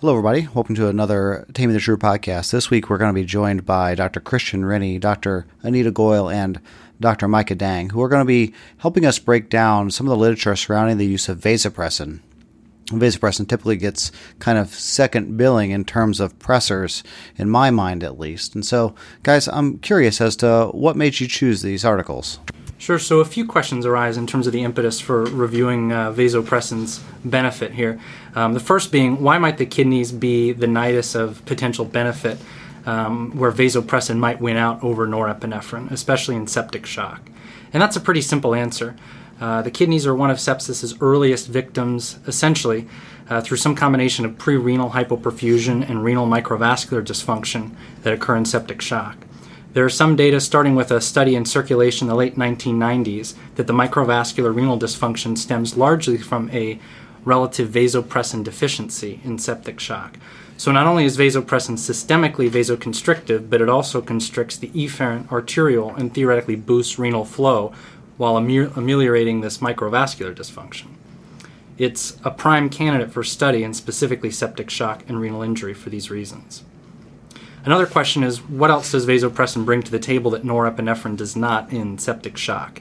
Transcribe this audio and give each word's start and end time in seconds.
Hello, 0.00 0.12
everybody. 0.16 0.48
Welcome 0.54 0.74
to 0.76 0.88
another 0.88 1.44
Taming 1.54 1.74
the 1.74 1.80
SRU 1.80 1.96
podcast. 1.96 2.50
This 2.52 2.70
week, 2.70 2.88
we're 2.88 2.98
going 2.98 3.10
to 3.10 3.20
be 3.20 3.24
joined 3.24 3.66
by 3.66 3.94
Dr. 3.94 4.20
Christian 4.20 4.64
Rennie, 4.64 4.98
Dr. 4.98 5.46
Anita 5.62 5.90
Goyle, 5.90 6.30
and 6.30 6.60
Dr. 7.00 7.28
Micah 7.28 7.54
Dang, 7.54 7.90
who 7.90 8.02
are 8.02 8.08
going 8.08 8.22
to 8.22 8.24
be 8.24 8.54
helping 8.78 9.04
us 9.04 9.18
break 9.18 9.50
down 9.50 9.90
some 9.90 10.06
of 10.06 10.10
the 10.10 10.16
literature 10.16 10.56
surrounding 10.56 10.98
the 10.98 11.06
use 11.06 11.28
of 11.28 11.38
vasopressin. 11.38 12.20
Vasopressin 12.86 13.48
typically 13.48 13.76
gets 13.76 14.10
kind 14.38 14.56
of 14.56 14.74
second 14.74 15.36
billing 15.36 15.70
in 15.72 15.84
terms 15.84 16.20
of 16.20 16.38
pressors, 16.38 17.02
in 17.36 17.50
my 17.50 17.70
mind 17.70 18.02
at 18.02 18.18
least. 18.18 18.54
And 18.54 18.64
so, 18.64 18.94
guys, 19.22 19.46
I'm 19.48 19.78
curious 19.78 20.20
as 20.20 20.36
to 20.36 20.70
what 20.72 20.96
made 20.96 21.20
you 21.20 21.26
choose 21.26 21.62
these 21.62 21.84
articles. 21.84 22.38
Sure. 22.88 22.98
So 22.98 23.20
a 23.20 23.24
few 23.26 23.44
questions 23.44 23.84
arise 23.84 24.16
in 24.16 24.26
terms 24.26 24.46
of 24.46 24.54
the 24.54 24.62
impetus 24.62 24.98
for 24.98 25.24
reviewing 25.24 25.92
uh, 25.92 26.10
vasopressin's 26.10 27.04
benefit 27.22 27.72
here. 27.72 28.00
Um, 28.34 28.54
the 28.54 28.60
first 28.60 28.90
being, 28.90 29.20
why 29.22 29.36
might 29.36 29.58
the 29.58 29.66
kidneys 29.66 30.10
be 30.10 30.52
the 30.52 30.66
nidus 30.66 31.14
of 31.14 31.44
potential 31.44 31.84
benefit 31.84 32.38
um, 32.86 33.36
where 33.36 33.52
vasopressin 33.52 34.16
might 34.16 34.40
win 34.40 34.56
out 34.56 34.82
over 34.82 35.06
norepinephrine, 35.06 35.90
especially 35.90 36.34
in 36.34 36.46
septic 36.46 36.86
shock? 36.86 37.20
And 37.74 37.82
that's 37.82 37.96
a 37.96 38.00
pretty 38.00 38.22
simple 38.22 38.54
answer. 38.54 38.96
Uh, 39.38 39.60
the 39.60 39.70
kidneys 39.70 40.06
are 40.06 40.14
one 40.14 40.30
of 40.30 40.40
sepsis's 40.40 40.94
earliest 41.02 41.46
victims, 41.46 42.18
essentially, 42.26 42.88
uh, 43.28 43.42
through 43.42 43.58
some 43.58 43.74
combination 43.74 44.24
of 44.24 44.38
pre-renal 44.38 44.92
hypoperfusion 44.92 45.86
and 45.86 46.04
renal 46.04 46.26
microvascular 46.26 47.04
dysfunction 47.04 47.72
that 48.02 48.14
occur 48.14 48.34
in 48.34 48.46
septic 48.46 48.80
shock. 48.80 49.27
There 49.74 49.84
are 49.84 49.90
some 49.90 50.16
data 50.16 50.40
starting 50.40 50.74
with 50.74 50.90
a 50.90 51.00
study 51.00 51.34
in 51.34 51.44
circulation 51.44 52.06
in 52.06 52.08
the 52.08 52.16
late 52.16 52.36
1990s 52.36 53.34
that 53.56 53.66
the 53.66 53.74
microvascular 53.74 54.54
renal 54.54 54.78
dysfunction 54.78 55.36
stems 55.36 55.76
largely 55.76 56.16
from 56.16 56.50
a 56.50 56.80
relative 57.24 57.68
vasopressin 57.68 58.42
deficiency 58.42 59.20
in 59.24 59.38
septic 59.38 59.78
shock. 59.78 60.16
So 60.56 60.72
not 60.72 60.86
only 60.86 61.04
is 61.04 61.18
vasopressin 61.18 61.76
systemically 61.76 62.50
vasoconstrictive, 62.50 63.50
but 63.50 63.60
it 63.60 63.68
also 63.68 64.00
constricts 64.00 64.56
the 64.56 64.68
efferent 64.70 65.30
arteriole 65.30 65.94
and 65.94 66.12
theoretically 66.14 66.56
boosts 66.56 66.98
renal 66.98 67.26
flow 67.26 67.72
while 68.16 68.36
ameliorating 68.36 69.42
this 69.42 69.58
microvascular 69.58 70.34
dysfunction. 70.34 70.86
It's 71.76 72.16
a 72.24 72.30
prime 72.30 72.70
candidate 72.70 73.12
for 73.12 73.22
study 73.22 73.62
in 73.62 73.74
specifically 73.74 74.30
septic 74.30 74.70
shock 74.70 75.04
and 75.08 75.20
renal 75.20 75.42
injury 75.42 75.74
for 75.74 75.90
these 75.90 76.10
reasons. 76.10 76.64
Another 77.64 77.86
question 77.86 78.22
is 78.22 78.40
what 78.40 78.70
else 78.70 78.92
does 78.92 79.06
vasopressin 79.06 79.64
bring 79.64 79.82
to 79.82 79.90
the 79.90 79.98
table 79.98 80.30
that 80.30 80.44
norepinephrine 80.44 81.16
does 81.16 81.36
not 81.36 81.72
in 81.72 81.98
septic 81.98 82.36
shock? 82.36 82.80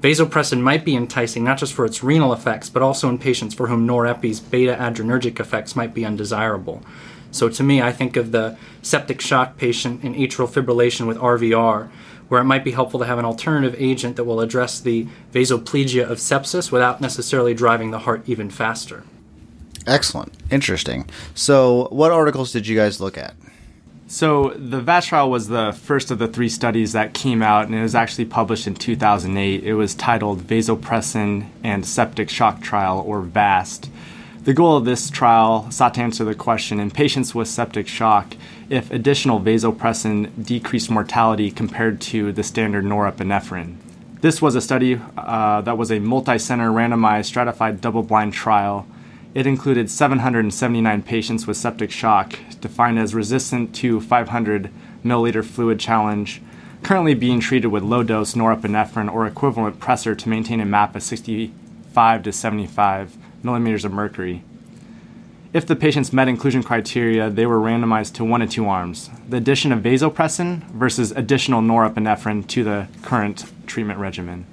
Vasopressin 0.00 0.60
might 0.60 0.84
be 0.84 0.96
enticing 0.96 1.44
not 1.44 1.58
just 1.58 1.72
for 1.72 1.84
its 1.84 2.02
renal 2.02 2.32
effects, 2.32 2.68
but 2.68 2.82
also 2.82 3.08
in 3.08 3.18
patients 3.18 3.54
for 3.54 3.68
whom 3.68 3.86
norepi's 3.86 4.40
beta 4.40 4.74
adrenergic 4.74 5.38
effects 5.38 5.76
might 5.76 5.94
be 5.94 6.04
undesirable. 6.04 6.82
So 7.30 7.48
to 7.48 7.62
me, 7.62 7.80
I 7.80 7.92
think 7.92 8.16
of 8.16 8.32
the 8.32 8.58
septic 8.82 9.20
shock 9.20 9.56
patient 9.56 10.02
in 10.04 10.14
atrial 10.14 10.48
fibrillation 10.48 11.06
with 11.06 11.16
RVR, 11.18 11.88
where 12.28 12.40
it 12.40 12.44
might 12.44 12.64
be 12.64 12.72
helpful 12.72 12.98
to 12.98 13.06
have 13.06 13.18
an 13.18 13.24
alternative 13.24 13.74
agent 13.78 14.16
that 14.16 14.24
will 14.24 14.40
address 14.40 14.80
the 14.80 15.06
vasoplegia 15.32 16.08
of 16.08 16.18
sepsis 16.18 16.72
without 16.72 17.00
necessarily 17.00 17.54
driving 17.54 17.90
the 17.92 18.00
heart 18.00 18.22
even 18.26 18.50
faster. 18.50 19.04
Excellent. 19.86 20.32
Interesting. 20.50 21.08
So, 21.34 21.88
what 21.90 22.12
articles 22.12 22.52
did 22.52 22.66
you 22.66 22.76
guys 22.76 23.00
look 23.00 23.16
at? 23.16 23.34
So 24.12 24.50
the 24.50 24.82
VAST 24.82 25.08
trial 25.08 25.30
was 25.30 25.48
the 25.48 25.72
first 25.72 26.10
of 26.10 26.18
the 26.18 26.28
three 26.28 26.50
studies 26.50 26.92
that 26.92 27.14
came 27.14 27.42
out, 27.42 27.64
and 27.64 27.74
it 27.74 27.80
was 27.80 27.94
actually 27.94 28.26
published 28.26 28.66
in 28.66 28.74
2008. 28.74 29.64
It 29.64 29.72
was 29.72 29.94
titled 29.94 30.40
Vasopressin 30.40 31.48
and 31.64 31.86
Septic 31.86 32.28
Shock 32.28 32.60
Trial, 32.60 33.02
or 33.06 33.22
VAST. 33.22 33.88
The 34.44 34.52
goal 34.52 34.76
of 34.76 34.84
this 34.84 35.08
trial 35.08 35.70
sought 35.70 35.94
to 35.94 36.02
answer 36.02 36.24
the 36.24 36.34
question 36.34 36.78
in 36.78 36.90
patients 36.90 37.34
with 37.34 37.48
septic 37.48 37.88
shock 37.88 38.36
if 38.68 38.90
additional 38.90 39.40
vasopressin 39.40 40.30
decreased 40.44 40.90
mortality 40.90 41.50
compared 41.50 42.02
to 42.02 42.32
the 42.32 42.42
standard 42.42 42.84
norepinephrine. 42.84 43.76
This 44.20 44.42
was 44.42 44.54
a 44.54 44.60
study 44.60 45.00
uh, 45.16 45.62
that 45.62 45.78
was 45.78 45.90
a 45.90 46.00
multi 46.00 46.36
center 46.36 46.70
randomized 46.70 47.24
stratified 47.24 47.80
double 47.80 48.02
blind 48.02 48.34
trial 48.34 48.86
it 49.34 49.46
included 49.46 49.90
779 49.90 51.02
patients 51.02 51.46
with 51.46 51.56
septic 51.56 51.90
shock, 51.90 52.38
defined 52.60 52.98
as 52.98 53.14
resistant 53.14 53.74
to 53.76 54.00
500 54.00 54.70
milliliter 55.04 55.44
fluid 55.44 55.80
challenge, 55.80 56.42
currently 56.82 57.14
being 57.14 57.40
treated 57.40 57.68
with 57.68 57.82
low 57.82 58.02
dose 58.02 58.34
norepinephrine 58.34 59.12
or 59.12 59.26
equivalent 59.26 59.80
pressor 59.80 60.16
to 60.18 60.28
maintain 60.28 60.60
a 60.60 60.66
MAP 60.66 60.96
of 60.96 61.02
65 61.02 62.22
to 62.22 62.32
75 62.32 63.16
millimeters 63.42 63.84
of 63.84 63.92
mercury. 63.92 64.42
If 65.52 65.66
the 65.66 65.76
patients 65.76 66.14
met 66.14 66.28
inclusion 66.28 66.62
criteria, 66.62 67.28
they 67.28 67.44
were 67.44 67.58
randomized 67.58 68.14
to 68.14 68.24
one 68.24 68.42
of 68.42 68.50
two 68.50 68.66
arms 68.68 69.10
the 69.28 69.36
addition 69.36 69.72
of 69.72 69.82
vasopressin 69.82 70.62
versus 70.70 71.10
additional 71.12 71.62
norepinephrine 71.62 72.46
to 72.48 72.64
the 72.64 72.88
current 73.02 73.44
treatment 73.66 73.98
regimen. 73.98 74.46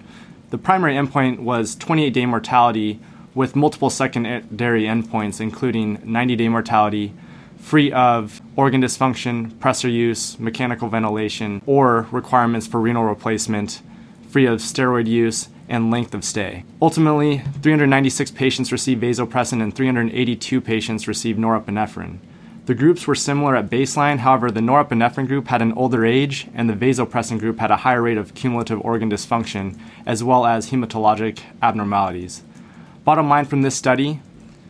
The 0.49 0.57
primary 0.57 0.95
endpoint 0.95 1.39
was 1.39 1.75
28 1.75 2.13
day 2.13 2.25
mortality 2.25 2.99
with 3.39 3.55
multiple 3.55 3.89
secondary 3.89 4.83
endpoints, 4.83 5.39
including 5.39 5.97
90 6.03 6.35
day 6.35 6.49
mortality, 6.49 7.13
free 7.57 7.89
of 7.89 8.41
organ 8.57 8.81
dysfunction, 8.81 9.49
pressor 9.59 9.89
use, 9.89 10.37
mechanical 10.37 10.89
ventilation, 10.89 11.61
or 11.65 12.05
requirements 12.11 12.67
for 12.67 12.81
renal 12.81 13.05
replacement, 13.05 13.81
free 14.27 14.45
of 14.45 14.59
steroid 14.59 15.07
use, 15.07 15.47
and 15.69 15.89
length 15.89 16.13
of 16.13 16.25
stay. 16.25 16.65
Ultimately, 16.81 17.37
396 17.61 18.29
patients 18.31 18.73
received 18.73 19.01
vasopressin 19.01 19.63
and 19.63 19.73
382 19.73 20.59
patients 20.59 21.07
received 21.07 21.39
norepinephrine. 21.39 22.17
The 22.65 22.75
groups 22.75 23.07
were 23.07 23.15
similar 23.15 23.55
at 23.55 23.69
baseline, 23.69 24.17
however, 24.17 24.51
the 24.51 24.59
norepinephrine 24.59 25.27
group 25.27 25.47
had 25.47 25.61
an 25.61 25.71
older 25.73 26.05
age, 26.05 26.49
and 26.53 26.69
the 26.69 26.73
vasopressin 26.73 27.39
group 27.39 27.59
had 27.59 27.71
a 27.71 27.77
higher 27.77 28.01
rate 28.01 28.17
of 28.17 28.35
cumulative 28.35 28.81
organ 28.81 29.09
dysfunction, 29.09 29.79
as 30.05 30.25
well 30.25 30.45
as 30.45 30.71
hematologic 30.71 31.39
abnormalities. 31.61 32.43
Bottom 33.03 33.29
line 33.29 33.45
from 33.45 33.61
this 33.61 33.75
study 33.75 34.19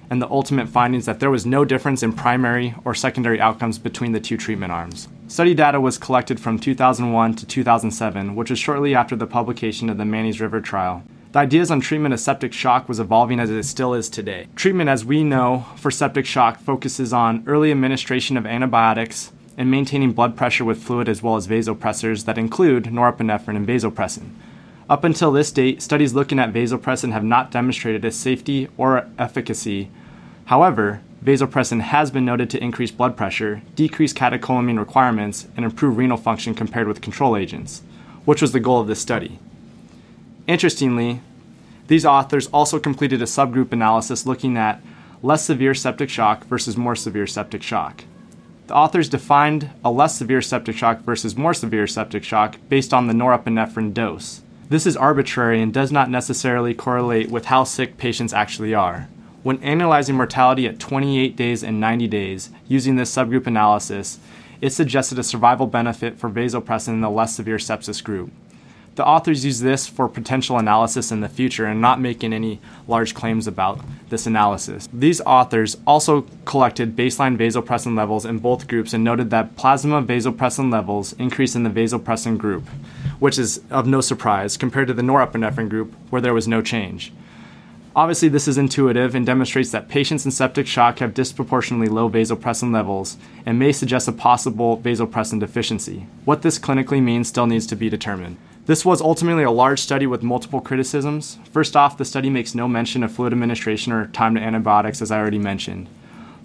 and 0.09 0.21
the 0.21 0.29
ultimate 0.29 0.69
findings 0.69 1.05
that 1.05 1.19
there 1.19 1.31
was 1.31 1.45
no 1.45 1.65
difference 1.65 2.03
in 2.03 2.13
primary 2.13 2.73
or 2.85 2.95
secondary 2.95 3.39
outcomes 3.39 3.77
between 3.77 4.11
the 4.11 4.19
two 4.19 4.37
treatment 4.37 4.71
arms. 4.71 5.07
Study 5.27 5.53
data 5.53 5.79
was 5.79 5.97
collected 5.97 6.39
from 6.39 6.57
2001 6.57 7.35
to 7.35 7.45
2007, 7.45 8.35
which 8.35 8.49
was 8.49 8.59
shortly 8.59 8.95
after 8.95 9.15
the 9.15 9.27
publication 9.27 9.89
of 9.89 9.97
the 9.97 10.05
Manny's 10.05 10.41
River 10.41 10.61
trial. 10.61 11.03
The 11.31 11.39
ideas 11.39 11.69
on 11.69 11.79
treatment 11.79 12.13
of 12.13 12.19
septic 12.19 12.53
shock 12.53 12.89
was 12.89 12.99
evolving 12.99 13.39
as 13.39 13.51
it 13.51 13.63
still 13.63 13.93
is 13.93 14.09
today. 14.09 14.47
Treatment, 14.55 14.89
as 14.89 15.05
we 15.05 15.23
know, 15.23 15.65
for 15.75 15.91
septic 15.91 16.25
shock 16.25 16.59
focuses 16.59 17.13
on 17.13 17.43
early 17.45 17.69
administration 17.69 18.35
of 18.35 18.47
antibiotics 18.47 19.31
and 19.55 19.69
maintaining 19.69 20.13
blood 20.13 20.35
pressure 20.35 20.65
with 20.65 20.81
fluid 20.81 21.07
as 21.07 21.21
well 21.21 21.35
as 21.35 21.47
vasopressors 21.47 22.25
that 22.25 22.37
include 22.37 22.85
norepinephrine 22.85 23.55
and 23.55 23.67
vasopressin. 23.67 24.29
Up 24.89 25.03
until 25.03 25.31
this 25.31 25.51
date, 25.51 25.83
studies 25.83 26.15
looking 26.15 26.39
at 26.39 26.51
vasopressin 26.51 27.11
have 27.11 27.23
not 27.23 27.51
demonstrated 27.51 28.03
its 28.03 28.17
safety 28.17 28.67
or 28.75 29.07
efficacy. 29.19 29.91
However, 30.45 31.01
vasopressin 31.23 31.81
has 31.81 32.09
been 32.09 32.25
noted 32.25 32.49
to 32.49 32.63
increase 32.63 32.89
blood 32.89 33.15
pressure, 33.15 33.61
decrease 33.75 34.13
catecholamine 34.13 34.79
requirements, 34.79 35.47
and 35.55 35.63
improve 35.63 35.97
renal 35.97 36.17
function 36.17 36.55
compared 36.55 36.87
with 36.87 37.01
control 37.01 37.37
agents, 37.37 37.83
which 38.25 38.41
was 38.41 38.51
the 38.51 38.59
goal 38.59 38.81
of 38.81 38.87
this 38.87 38.99
study. 38.99 39.37
Interestingly, 40.47 41.21
these 41.85 42.05
authors 42.05 42.47
also 42.47 42.79
completed 42.79 43.21
a 43.21 43.25
subgroup 43.25 43.71
analysis 43.71 44.25
looking 44.25 44.57
at 44.57 44.81
less 45.21 45.45
severe 45.45 45.75
septic 45.75 46.09
shock 46.09 46.45
versus 46.45 46.75
more 46.75 46.95
severe 46.95 47.27
septic 47.27 47.61
shock. 47.61 48.05
The 48.65 48.73
authors 48.73 49.07
defined 49.09 49.69
a 49.85 49.91
less 49.91 50.17
severe 50.17 50.41
septic 50.41 50.75
shock 50.75 51.01
versus 51.01 51.37
more 51.37 51.53
severe 51.53 51.85
septic 51.85 52.23
shock 52.23 52.55
based 52.69 52.91
on 52.91 53.05
the 53.05 53.13
norepinephrine 53.13 53.93
dose. 53.93 54.41
This 54.69 54.85
is 54.85 54.95
arbitrary 54.95 55.63
and 55.63 55.73
does 55.73 55.91
not 55.91 56.11
necessarily 56.11 56.75
correlate 56.75 57.31
with 57.31 57.45
how 57.45 57.63
sick 57.63 57.97
patients 57.97 58.33
actually 58.33 58.75
are. 58.75 59.09
When 59.41 59.57
analyzing 59.63 60.15
mortality 60.15 60.67
at 60.67 60.77
28 60.77 61.35
days 61.35 61.63
and 61.63 61.79
90 61.79 62.07
days 62.07 62.51
using 62.67 62.95
this 62.95 63.11
subgroup 63.11 63.47
analysis, 63.47 64.19
it 64.61 64.69
suggested 64.69 65.17
a 65.17 65.23
survival 65.23 65.65
benefit 65.65 66.19
for 66.19 66.29
vasopressin 66.29 66.89
in 66.89 67.01
the 67.01 67.09
less 67.09 67.35
severe 67.35 67.57
sepsis 67.57 68.03
group. 68.03 68.31
The 68.93 69.03
authors 69.03 69.43
use 69.43 69.59
this 69.59 69.87
for 69.87 70.07
potential 70.07 70.59
analysis 70.59 71.11
in 71.11 71.21
the 71.21 71.29
future 71.29 71.65
and 71.65 71.81
not 71.81 71.99
making 71.99 72.31
any 72.31 72.59
large 72.87 73.15
claims 73.15 73.47
about 73.47 73.79
this 74.09 74.27
analysis. 74.27 74.87
These 74.93 75.19
authors 75.21 75.77
also 75.87 76.27
collected 76.45 76.95
baseline 76.95 77.37
vasopressin 77.37 77.97
levels 77.97 78.23
in 78.23 78.37
both 78.37 78.67
groups 78.67 78.93
and 78.93 79.03
noted 79.03 79.31
that 79.31 79.55
plasma 79.55 80.03
vasopressin 80.03 80.71
levels 80.71 81.13
increased 81.13 81.55
in 81.55 81.63
the 81.63 81.71
vasopressin 81.71 82.37
group 82.37 82.65
which 83.19 83.37
is 83.37 83.61
of 83.69 83.85
no 83.85 84.01
surprise 84.01 84.57
compared 84.57 84.87
to 84.87 84.93
the 84.93 85.01
norepinephrine 85.01 85.69
group 85.69 85.93
where 86.09 86.21
there 86.21 86.33
was 86.33 86.47
no 86.47 86.61
change. 86.61 87.13
Obviously, 87.95 88.29
this 88.29 88.47
is 88.47 88.57
intuitive 88.57 89.15
and 89.15 89.25
demonstrates 89.25 89.71
that 89.71 89.89
patients 89.89 90.23
in 90.23 90.31
septic 90.31 90.67
shock 90.67 90.99
have 90.99 91.13
disproportionately 91.13 91.87
low 91.87 92.09
vasopressin 92.09 92.71
levels 92.71 93.17
and 93.45 93.57
may 93.57 93.71
suggest 93.71 94.07
a 94.07 94.11
possible 94.11 94.77
vasopressin 94.77 95.39
deficiency. 95.39 96.05
What 96.23 96.41
this 96.41 96.59
clinically 96.59 97.01
means 97.01 97.27
still 97.27 97.47
needs 97.47 97.65
to 97.67 97.75
be 97.75 97.89
determined. 97.89 98.37
This 98.67 98.85
was 98.85 99.01
ultimately 99.01 99.43
a 99.43 99.51
large 99.51 99.81
study 99.81 100.05
with 100.05 100.21
multiple 100.21 100.61
criticisms. 100.61 101.39
First 101.51 101.75
off, 101.75 101.97
the 101.97 102.05
study 102.05 102.29
makes 102.29 102.53
no 102.53 102.67
mention 102.67 103.03
of 103.03 103.11
fluid 103.11 103.33
administration 103.33 103.91
or 103.91 104.05
time 104.05 104.35
to 104.35 104.41
antibiotics, 104.41 105.01
as 105.01 105.09
I 105.09 105.17
already 105.17 105.39
mentioned. 105.39 105.89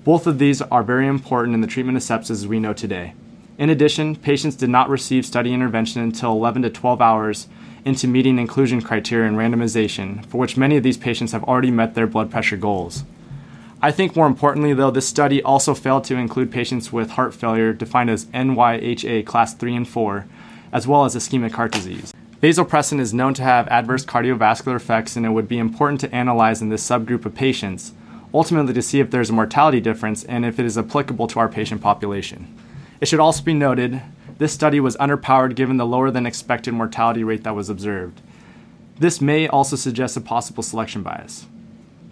Both 0.05 0.26
of 0.26 0.38
these 0.38 0.62
are 0.62 0.82
very 0.82 1.06
important 1.06 1.55
in 1.55 1.61
the 1.61 1.67
treatment 1.67 1.99
of 1.99 2.03
sepsis 2.03 2.31
as 2.31 2.47
we 2.47 2.59
know 2.59 2.73
today. 2.73 3.12
In 3.56 3.70
addition, 3.70 4.16
patients 4.16 4.56
did 4.56 4.68
not 4.68 4.88
receive 4.88 5.24
study 5.24 5.54
intervention 5.54 6.02
until 6.02 6.32
11 6.32 6.62
to 6.62 6.70
12 6.70 7.00
hours 7.00 7.46
into 7.84 8.08
meeting 8.08 8.38
inclusion 8.38 8.82
criteria 8.82 9.28
and 9.28 9.36
randomization, 9.36 10.26
for 10.26 10.38
which 10.38 10.56
many 10.56 10.76
of 10.76 10.82
these 10.82 10.96
patients 10.96 11.30
have 11.30 11.44
already 11.44 11.70
met 11.70 11.94
their 11.94 12.08
blood 12.08 12.32
pressure 12.32 12.56
goals. 12.56 13.04
I 13.80 13.92
think 13.92 14.16
more 14.16 14.26
importantly, 14.26 14.72
though, 14.72 14.90
this 14.90 15.06
study 15.06 15.40
also 15.40 15.72
failed 15.72 16.02
to 16.04 16.16
include 16.16 16.50
patients 16.50 16.92
with 16.92 17.10
heart 17.10 17.32
failure 17.32 17.72
defined 17.72 18.10
as 18.10 18.24
NYHA 18.26 19.24
class 19.24 19.54
3 19.54 19.76
and 19.76 19.88
4, 19.88 20.26
as 20.72 20.88
well 20.88 21.04
as 21.04 21.14
ischemic 21.14 21.52
heart 21.52 21.70
disease. 21.70 22.12
Vasopressin 22.42 22.98
is 22.98 23.14
known 23.14 23.34
to 23.34 23.42
have 23.42 23.68
adverse 23.68 24.04
cardiovascular 24.04 24.74
effects, 24.74 25.14
and 25.14 25.24
it 25.24 25.30
would 25.30 25.46
be 25.46 25.58
important 25.58 26.00
to 26.00 26.12
analyze 26.12 26.60
in 26.60 26.70
this 26.70 26.84
subgroup 26.84 27.24
of 27.24 27.36
patients, 27.36 27.92
ultimately 28.32 28.74
to 28.74 28.82
see 28.82 28.98
if 28.98 29.12
there's 29.12 29.30
a 29.30 29.34
mortality 29.34 29.80
difference 29.80 30.24
and 30.24 30.44
if 30.44 30.58
it 30.58 30.66
is 30.66 30.76
applicable 30.76 31.28
to 31.28 31.38
our 31.38 31.48
patient 31.48 31.80
population. 31.80 32.52
It 33.04 33.08
should 33.08 33.20
also 33.20 33.42
be 33.42 33.52
noted 33.52 34.00
this 34.38 34.54
study 34.54 34.80
was 34.80 34.96
underpowered 34.96 35.56
given 35.56 35.76
the 35.76 35.84
lower 35.84 36.10
than 36.10 36.24
expected 36.24 36.72
mortality 36.72 37.22
rate 37.22 37.44
that 37.44 37.54
was 37.54 37.68
observed. 37.68 38.22
This 38.98 39.20
may 39.20 39.46
also 39.46 39.76
suggest 39.76 40.16
a 40.16 40.22
possible 40.22 40.62
selection 40.62 41.02
bias. 41.02 41.44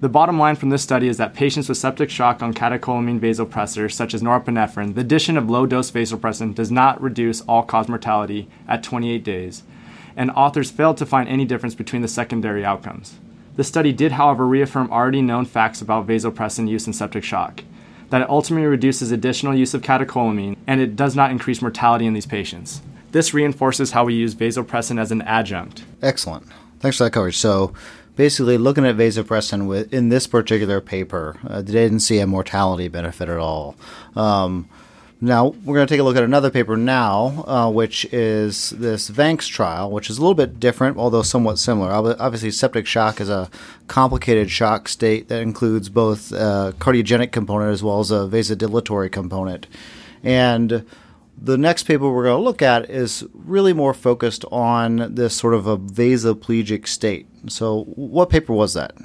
The 0.03 0.11
bottom 0.11 0.39
line 0.39 0.55
from 0.55 0.69
this 0.69 0.83
study 0.83 1.09
is 1.09 1.17
that 1.17 1.33
patients 1.33 1.71
with 1.71 1.79
septic 1.79 2.11
shock 2.11 2.43
on 2.43 2.53
catecholamine 2.53 3.21
vasopressors, 3.21 3.93
such 3.93 4.13
as 4.13 4.21
norepinephrine, 4.21 4.95
the 4.95 5.01
addition 5.01 5.39
of 5.39 5.49
low 5.49 5.65
dose 5.65 5.91
vasopressin 5.91 6.55
does 6.55 6.71
not 6.71 7.01
reduce 7.01 7.41
all 7.41 7.63
cause 7.63 7.89
mortality 7.89 8.51
at 8.69 8.83
28 8.83 9.25
days, 9.25 9.63
and 10.15 10.31
authors 10.33 10.71
failed 10.71 10.99
to 10.99 11.07
find 11.07 11.27
any 11.27 11.47
difference 11.47 11.75
between 11.75 12.03
the 12.03 12.07
secondary 12.07 12.67
outcomes. 12.67 13.19
The 13.57 13.65
study 13.65 13.95
did, 13.95 14.13
however, 14.13 14.47
reaffirm 14.47 14.93
already 14.93 15.23
known 15.23 15.47
facts 15.47 15.81
about 15.81 16.07
vasopressin 16.07 16.69
use 16.69 16.87
in 16.87 16.93
septic 16.93 17.25
shock 17.25 17.65
that 18.13 18.21
it 18.21 18.29
ultimately 18.29 18.67
reduces 18.67 19.11
additional 19.11 19.55
use 19.55 19.73
of 19.73 19.81
catecholamine 19.81 20.55
and 20.67 20.83
it 20.83 20.95
does 20.95 21.17
not 21.17 21.31
increase 21.31 21.63
mortality 21.63 22.05
in 22.05 22.13
these 22.13 22.27
patients. 22.27 22.83
This 23.11 23.33
reinforces 23.33 23.93
how 23.93 24.05
we 24.05 24.13
use 24.13 24.35
vasopressin 24.35 25.01
as 25.01 25.11
an 25.11 25.23
adjunct. 25.23 25.83
Excellent. 26.03 26.47
Thanks 26.81 26.99
for 26.99 27.05
that 27.05 27.13
coverage. 27.13 27.39
So, 27.39 27.73
basically 28.15 28.59
looking 28.59 28.85
at 28.85 28.99
vasopressin 28.99 29.67
with 29.67 29.95
in 29.95 30.11
this 30.11 30.27
particular 30.27 30.83
paper, 30.83 31.39
uh, 31.49 31.63
they 31.63 31.73
didn't 31.73 32.01
see 32.01 32.19
a 32.19 32.27
mortality 32.27 32.87
benefit 32.89 33.31
at 33.31 33.39
all. 33.39 33.77
Um, 34.15 34.69
now 35.23 35.55
we're 35.65 35.77
going 35.77 35.87
to 35.87 35.93
take 35.93 36.01
a 36.01 36.03
look 36.03 36.17
at 36.17 36.25
another 36.25 36.51
paper 36.51 36.77
now, 36.77 37.45
uh, 37.47 37.71
which 37.71 38.05
is 38.07 38.71
this 38.71 39.09
VANCS 39.09 39.47
trial, 39.47 39.89
which 39.91 40.11
is 40.11 40.19
a 40.19 40.21
little 40.21 40.35
bit 40.35 40.59
different, 40.59 40.97
although 40.97 41.23
somewhat 41.23 41.61
similar. 41.61 41.91
Obviously, 41.93 42.51
septic 42.51 42.87
shock 42.87 43.21
is 43.21 43.29
a 43.29 43.49
complicated 43.87 44.51
shock 44.51 44.89
state 44.89 45.29
that 45.29 45.41
includes 45.41 45.89
both 45.89 46.33
a 46.33 46.75
cardiogenic 46.81 47.31
component 47.31 47.73
as 47.73 47.85
well 47.85 48.01
as 48.01 48.11
a 48.11 48.27
vasodilatory 48.27 49.13
component, 49.13 49.69
and 50.25 50.85
the 51.41 51.57
next 51.57 51.85
paper 51.85 52.11
we're 52.11 52.25
going 52.25 52.39
to 52.39 52.43
look 52.43 52.61
at 52.61 52.91
is 52.91 53.25
really 53.33 53.73
more 53.73 53.95
focused 53.95 54.45
on 54.51 55.15
this 55.15 55.37
sort 55.37 55.55
of 55.55 55.69
a 55.69 55.79
vasoplegic 55.79 56.89
state. 56.89 57.27
So, 57.47 57.85
what 57.95 58.29
paper 58.29 58.53
was 58.53 58.75
that? 58.75 58.97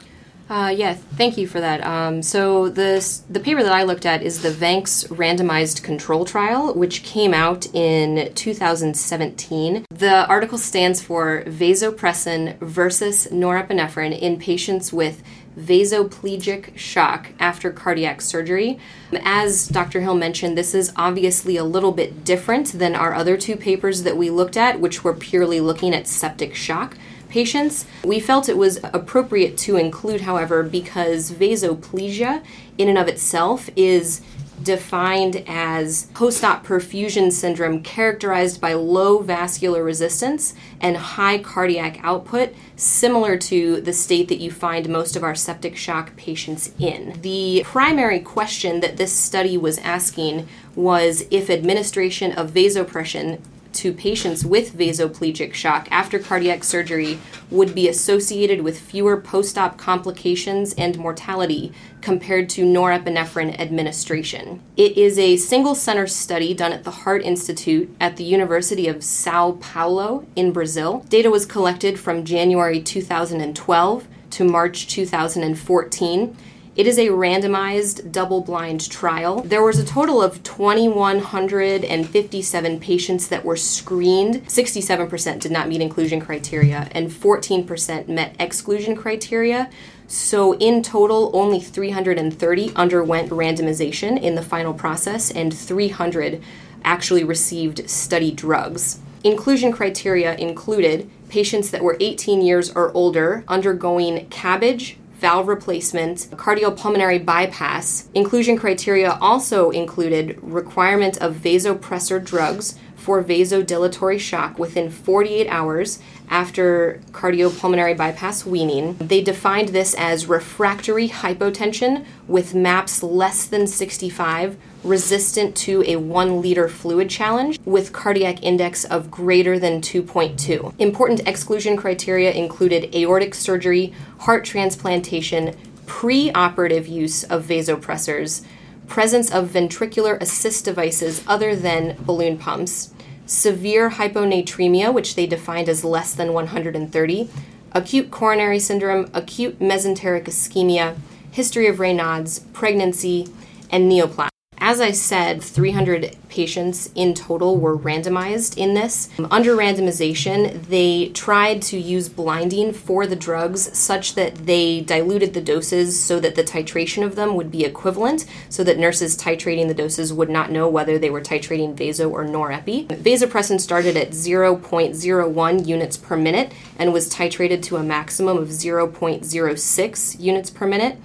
Uh, 0.49 0.73
yeah, 0.75 0.94
thank 0.94 1.38
you 1.38 1.45
for 1.45 1.59
that. 1.59 1.85
Um, 1.85 2.21
so 2.21 2.69
this 2.69 3.23
the 3.29 3.39
paper 3.39 3.63
that 3.63 3.71
I 3.71 3.83
looked 3.83 4.05
at 4.05 4.23
is 4.23 4.41
the 4.41 4.49
VANCS 4.49 5.09
randomized 5.09 5.83
control 5.83 6.23
trial, 6.23 6.73
which 6.73 7.03
came 7.03 7.33
out 7.33 7.65
in 7.73 8.33
2017. 8.33 9.85
The 9.89 10.25
article 10.27 10.57
stands 10.57 11.01
for 11.01 11.44
vasopressin 11.44 12.57
versus 12.59 13.27
norepinephrine 13.27 14.17
in 14.17 14.39
patients 14.39 14.94
with 14.94 15.21
vasoplegic 15.59 16.77
shock 16.77 17.31
after 17.39 17.71
cardiac 17.71 18.21
surgery. 18.21 18.79
As 19.23 19.67
Dr. 19.67 20.01
Hill 20.01 20.15
mentioned, 20.15 20.57
this 20.57 20.75
is 20.75 20.94
obviously 20.95 21.57
a 21.57 21.63
little 21.63 21.91
bit 21.91 22.23
different 22.23 22.73
than 22.73 22.95
our 22.95 23.13
other 23.13 23.38
two 23.38 23.57
papers 23.57 24.03
that 24.03 24.15
we 24.15 24.29
looked 24.29 24.55
at, 24.55 24.79
which 24.79 25.03
were 25.03 25.15
purely 25.15 25.59
looking 25.59 25.94
at 25.95 26.07
septic 26.07 26.55
shock 26.55 26.95
patients. 27.37 27.85
We 28.03 28.19
felt 28.19 28.49
it 28.49 28.57
was 28.57 28.79
appropriate 28.83 29.59
to 29.59 29.77
include, 29.77 30.21
however, 30.21 30.63
because 30.63 31.31
vasoplegia 31.31 32.43
in 32.79 32.89
and 32.89 32.97
of 32.97 33.07
itself 33.07 33.69
is 33.75 34.21
defined 34.63 35.43
as 35.47 36.07
post-op 36.15 36.65
perfusion 36.65 37.31
syndrome 37.31 37.83
characterized 37.83 38.59
by 38.59 38.73
low 38.73 39.19
vascular 39.19 39.83
resistance 39.83 40.55
and 40.81 40.97
high 40.97 41.37
cardiac 41.37 41.99
output 42.01 42.55
similar 42.75 43.37
to 43.37 43.81
the 43.81 43.93
state 43.93 44.29
that 44.29 44.39
you 44.39 44.49
find 44.49 44.89
most 44.89 45.15
of 45.15 45.23
our 45.23 45.35
septic 45.35 45.77
shock 45.77 46.15
patients 46.15 46.71
in. 46.79 47.21
The 47.21 47.61
primary 47.65 48.19
question 48.19 48.79
that 48.79 48.97
this 48.97 49.13
study 49.13 49.59
was 49.59 49.77
asking 49.77 50.47
was 50.75 51.23
if 51.29 51.51
administration 51.51 52.31
of 52.31 52.49
vasopressin 52.49 53.39
to 53.77 53.94
patients 53.94 54.44
with 54.44 54.77
vasoplegic 54.77 55.53
shock 55.53 55.88
after 55.91 56.18
cardiac 56.19 56.63
surgery 56.63 57.19
would 57.51 57.75
be 57.75 57.88
associated 57.88 58.62
with 58.62 58.79
fewer 58.79 59.19
post 59.21 59.57
op 59.57 59.77
complications 59.77 60.74
and 60.74 60.97
mortality 60.97 61.71
compared 62.01 62.50
to 62.50 62.63
norepinephrine 62.63 63.59
administration. 63.59 64.62
It 64.75 64.97
is 64.97 65.19
a 65.19 65.38
single 65.38 65.75
center 65.75 66.07
study 66.07 66.53
done 66.53 66.74
at 66.74 66.83
the 66.83 66.91
Heart 66.91 67.24
Institute 67.24 67.95
at 68.00 68.18
the 68.18 68.24
University 68.24 68.88
of 68.88 69.03
Sao 69.03 69.53
Paulo 69.62 70.25
in 70.35 70.51
Brazil. 70.51 71.06
Data 71.09 71.30
was 71.30 71.45
collected 71.45 72.00
from 72.00 72.25
January 72.25 72.81
2012 72.81 74.07
to 74.31 74.44
March 74.44 74.88
2014 74.88 76.35
it 76.77 76.85
is 76.85 77.00
a 77.00 77.07
randomized, 77.07 78.12
double 78.12 78.41
blind 78.41 78.88
trial. 78.88 79.41
There 79.41 79.63
was 79.63 79.79
a 79.79 79.83
total 79.83 80.21
of 80.21 80.44
2,157 80.44 82.79
patients 82.79 83.27
that 83.29 83.44
were 83.44 83.57
screened. 83.57 84.45
67% 84.45 85.39
did 85.39 85.51
not 85.51 85.68
meet 85.68 85.81
inclusion 85.81 86.21
criteria, 86.21 86.88
and 86.91 87.09
14% 87.09 88.07
met 88.07 88.35
exclusion 88.39 88.95
criteria. 88.95 89.71
So, 90.07 90.53
in 90.57 90.83
total, 90.83 91.31
only 91.33 91.59
330 91.59 92.75
underwent 92.75 93.31
randomization 93.31 94.21
in 94.21 94.35
the 94.35 94.44
final 94.44 94.75
process, 94.75 95.31
and 95.31 95.51
300 95.51 96.44
actually 96.83 97.23
received 97.23 97.89
study 97.89 98.31
drugs. 98.31 99.00
Inclusion 99.23 99.71
criteria 99.71 100.35
included 100.35 101.09
patients 101.27 101.71
that 101.71 101.83
were 101.83 101.97
18 102.00 102.44
years 102.44 102.69
or 102.69 102.91
older 102.94 103.44
undergoing 103.47 104.28
CABG, 104.30 104.97
valve 105.19 105.47
replacement, 105.47 106.30
cardiopulmonary 106.31 107.24
bypass. 107.24 108.07
Inclusion 108.14 108.57
criteria 108.57 109.18
also 109.19 109.71
included 109.71 110.38
requirement 110.42 111.18
of 111.18 111.36
vasopressor 111.36 112.24
drugs 112.24 112.78
for 112.95 113.24
vasodilatory 113.24 114.19
shock 114.19 114.59
within 114.59 114.90
48 114.90 115.47
hours 115.47 116.00
after 116.30 117.00
cardiopulmonary 117.12 117.95
bypass 117.95 118.45
weaning. 118.45 118.97
They 118.97 119.21
defined 119.21 119.69
this 119.69 119.94
as 119.94 120.26
refractory 120.26 121.07
hypotension 121.07 122.06
with 122.28 122.54
MAPS 122.54 123.02
less 123.02 123.45
than 123.45 123.66
65 123.66 124.57
resistant 124.87 125.56
to 125.56 125.83
a 125.85 125.97
1 125.97 126.41
liter 126.41 126.69
fluid 126.69 127.09
challenge 127.09 127.59
with 127.65 127.94
cardiac 127.94 128.41
index 128.41 128.85
of 128.85 129.11
greater 129.11 129.59
than 129.59 129.81
2.2. 129.81 130.73
Important 130.79 131.27
exclusion 131.27 131.75
criteria 131.75 132.31
included 132.31 132.94
aortic 132.95 133.35
surgery, 133.35 133.94
heart 134.19 134.45
transplantation, 134.45 135.56
pre-operative 135.85 136.87
use 136.87 137.23
of 137.25 137.45
vasopressors, 137.45 138.45
presence 138.87 139.31
of 139.31 139.49
ventricular 139.49 140.19
assist 140.21 140.65
devices 140.65 141.23
other 141.27 141.56
than 141.56 141.97
balloon 142.01 142.37
pumps, 142.37 142.94
severe 143.25 143.91
hyponatremia, 143.91 144.94
which 144.94 145.15
they 145.15 145.27
defined 145.27 145.67
as 145.67 145.83
less 145.83 146.13
than 146.13 146.33
130, 146.33 147.29
acute 147.73 148.09
coronary 148.09 148.59
syndrome, 148.59 149.09
acute 149.13 149.59
mesenteric 149.59 150.23
ischemia, 150.23 150.95
history 151.29 151.67
of 151.67 151.77
Raynaud's, 151.77 152.39
pregnancy, 152.53 153.27
and 153.69 153.91
neoplasm. 153.91 154.29
As 154.59 154.81
I 154.81 154.92
said, 154.92 155.42
300 155.44 156.18
patients 156.30 156.92
in 156.95 157.14
total 157.14 157.57
were 157.57 157.78
randomized 157.78 158.57
in 158.57 158.73
this. 158.73 159.09
Under 159.31 159.56
randomization, 159.56 160.66
they 160.66 161.09
tried 161.09 161.61
to 161.64 161.78
use 161.78 162.09
blinding 162.09 162.73
for 162.73 163.06
the 163.07 163.16
drugs 163.16 163.78
such 163.78 164.16
that 164.16 164.35
they 164.45 164.81
diluted 164.81 165.33
the 165.33 165.42
doses 165.42 166.04
so 166.04 166.19
that 166.19 166.35
the 166.35 166.44
titration 166.44 167.06
of 167.06 167.16
them 167.16 167.35
would 167.35 167.52
be 167.52 167.66
equivalent, 167.66 168.26
so 168.49 168.64
that 168.64 168.78
nurses 168.78 169.16
titrating 169.16 169.68
the 169.68 169.73
doses 169.73 170.11
would 170.11 170.30
not 170.30 170.52
know 170.52 170.68
whether 170.68 170.97
they 170.97 171.09
were 171.09 171.21
titrating 171.21 171.76
vaso 171.76 172.09
or 172.09 172.26
norepi. 172.26 172.87
Vasopressin 172.87 173.59
started 173.61 173.95
at 173.95 174.09
0.01 174.09 175.68
units 175.68 175.97
per 175.97 176.18
minute 176.18 176.52
and 176.78 176.92
was 176.94 177.14
titrated 177.14 177.61
to 177.64 177.78
a 177.78 177.83
maximum 177.83 178.37
of 178.37 178.49
0.06 178.49 180.19
units 180.19 180.49
per 180.49 180.68
minute. 180.68 180.97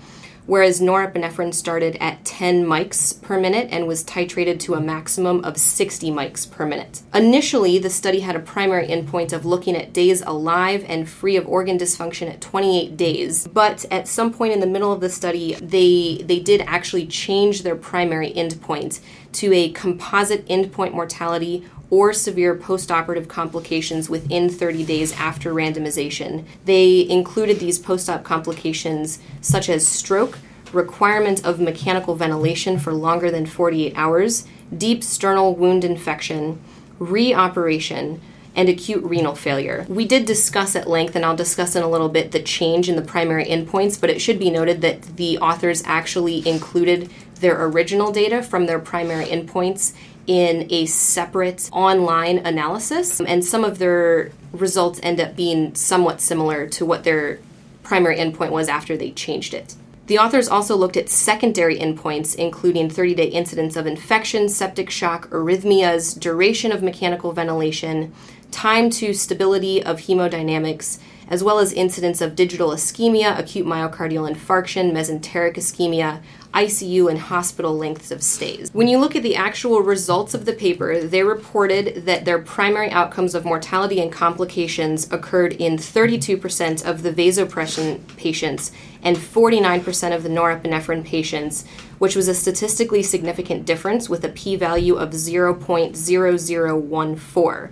Whereas 0.47 0.81
norepinephrine 0.81 1.55
started 1.55 1.97
at 2.01 2.25
10 2.25 2.65
mics 2.65 3.21
per 3.23 3.39
minute 3.39 3.69
and 3.71 3.87
was 3.87 4.05
titrated 4.05 4.59
to 4.59 4.75
a 4.75 4.81
maximum 4.81 5.45
of 5.45 5.57
60 5.57 6.11
mics 6.11 6.51
per 6.51 6.67
minute. 6.67 7.03
Initially, 7.15 7.79
the 7.79 7.91
study 7.91 8.21
had 8.21 8.37
a 8.37 8.41
primary 8.41 8.89
endpoint 8.89 9.33
of 9.33 9.47
looking 9.47 9.77
at 9.77 9.93
days 9.93 10.23
alive 10.23 10.85
and 10.89 11.09
free 11.09 11.37
of 11.37 11.47
organ 11.47 11.79
dysfunction 11.79 12.29
at 12.29 12.41
28 12.41 12.97
days, 12.97 13.47
but 13.49 13.85
at 13.91 14.09
some 14.09 14.33
point 14.33 14.53
in 14.53 14.61
the 14.61 14.67
middle 14.67 14.93
of 14.93 15.01
the 15.01 15.11
study, 15.11 15.55
they 15.55 16.23
they 16.25 16.41
did 16.41 16.61
actually 16.63 17.07
change 17.07 17.63
their 17.63 17.77
primary 17.77 18.33
endpoint 18.33 19.01
to 19.33 19.53
a 19.53 19.71
composite 19.71 20.47
endpoint 20.47 20.93
mortality 20.93 21.65
or 21.93 22.11
severe 22.11 22.57
postoperative 22.57 23.29
complications 23.29 24.09
within 24.09 24.49
30 24.49 24.83
days 24.83 25.13
after 25.13 25.53
randomization. 25.53 26.43
They 26.65 27.07
included 27.07 27.61
these 27.61 27.79
post-op 27.79 28.25
complications 28.25 29.19
such 29.43 29.69
as 29.69 29.87
stroke, 29.87 30.39
requirement 30.73 31.45
of 31.45 31.61
mechanical 31.61 32.15
ventilation 32.15 32.79
for 32.79 32.95
longer 32.95 33.31
than 33.31 33.45
48 33.45 33.93
hours, 33.95 34.47
deep 34.75 35.05
sternal 35.05 35.55
wound 35.55 35.85
infection, 35.85 36.59
reoperation, 36.99 38.21
and 38.57 38.71
acute 38.71 39.05
renal 39.05 39.35
failure. 39.35 39.85
We 39.87 40.07
did 40.07 40.25
discuss 40.25 40.75
at 40.75 40.89
length, 40.89 41.15
and 41.15 41.27
I'll 41.27 41.37
discuss 41.37 41.77
in 41.77 41.83
a 41.83 41.91
little 41.91 42.09
bit, 42.09 42.33
the 42.33 42.43
change 42.43 42.89
in 42.89 42.97
the 42.97 43.03
primary 43.03 43.45
endpoints, 43.45 44.01
but 44.01 44.09
it 44.09 44.21
should 44.21 44.39
be 44.39 44.51
noted 44.51 44.81
that 44.81 45.17
the 45.17 45.39
authors 45.39 45.83
actually 45.85 46.47
included 46.49 47.11
their 47.43 47.63
original 47.67 48.13
data 48.13 48.43
from 48.43 48.67
their 48.67 48.79
primary 48.79 49.27
endpoints 49.27 49.95
in 50.27 50.67
a 50.71 50.87
separate 50.87 51.69
online 51.73 52.39
analysis, 52.39 53.21
and 53.21 53.45
some 53.45 53.65
of 53.65 53.79
their 53.79 54.31
results 54.53 55.01
end 55.03 55.21
up 55.21 55.35
being 55.37 55.75
somewhat 55.75 56.21
similar 56.21 56.67
to 56.69 56.85
what 56.87 57.05
their 57.05 57.39
primary 57.83 58.17
endpoint 58.17 58.51
was 58.51 58.69
after 58.69 58.97
they 58.97 59.11
changed 59.11 59.55
it. 59.55 59.75
The 60.07 60.19
authors 60.19 60.49
also 60.49 60.77
looked 60.77 60.97
at 60.97 61.09
secondary 61.09 61.79
endpoints, 61.79 62.35
including 62.35 62.91
30 62.91 63.15
day 63.15 63.27
incidence 63.29 63.77
of 63.77 63.87
infection, 63.87 64.49
septic 64.49 64.91
shock, 64.91 65.29
arrhythmias, 65.31 66.19
duration 66.19 66.73
of 66.73 66.83
mechanical 66.83 67.33
ventilation, 67.33 68.13
time 68.51 68.91
to 68.91 69.15
stability 69.15 69.83
of 69.83 70.01
hemodynamics, 70.01 70.99
as 71.29 71.43
well 71.43 71.59
as 71.59 71.73
incidence 71.73 72.21
of 72.21 72.37
digital 72.37 72.71
ischemia, 72.71 73.39
acute 73.39 73.67
myocardial 73.67 74.31
infarction, 74.31 74.93
mesenteric 74.93 75.55
ischemia, 75.55 76.21
ICU, 76.55 77.09
and 77.09 77.19
hospital 77.19 77.77
lengths 77.77 78.11
of 78.11 78.23
stays. 78.23 78.71
When 78.73 78.89
you 78.89 78.99
look 78.99 79.15
at 79.17 79.23
the 79.23 79.37
actual 79.37 79.81
results 79.81 80.35
of 80.35 80.45
the 80.45 80.53
paper, 80.53 81.01
they 81.01 81.23
reported 81.23 82.05
that 82.05 82.27
their 82.27 82.39
primary 82.39 82.91
outcomes 82.91 83.35
of 83.35 83.45
mortality 83.45 84.01
and 84.01 84.11
complications 84.13 85.11
occurred 85.11 85.55
in 85.55 85.77
32% 85.77 86.85
of 86.85 87.03
the 87.03 87.13
vasopressin 87.13 88.07
patients 88.17 88.71
and 89.03 89.17
49% 89.17 90.15
of 90.15 90.23
the 90.23 90.29
norepinephrine 90.29 91.05
patients, 91.05 91.65
which 91.99 92.15
was 92.15 92.29
a 92.29 92.35
statistically 92.35 93.03
significant 93.03 93.65
difference 93.65 94.09
with 94.09 94.25
a 94.25 94.29
p 94.29 94.55
value 94.57 94.97
of 94.97 95.11
0.0014. 95.11 97.71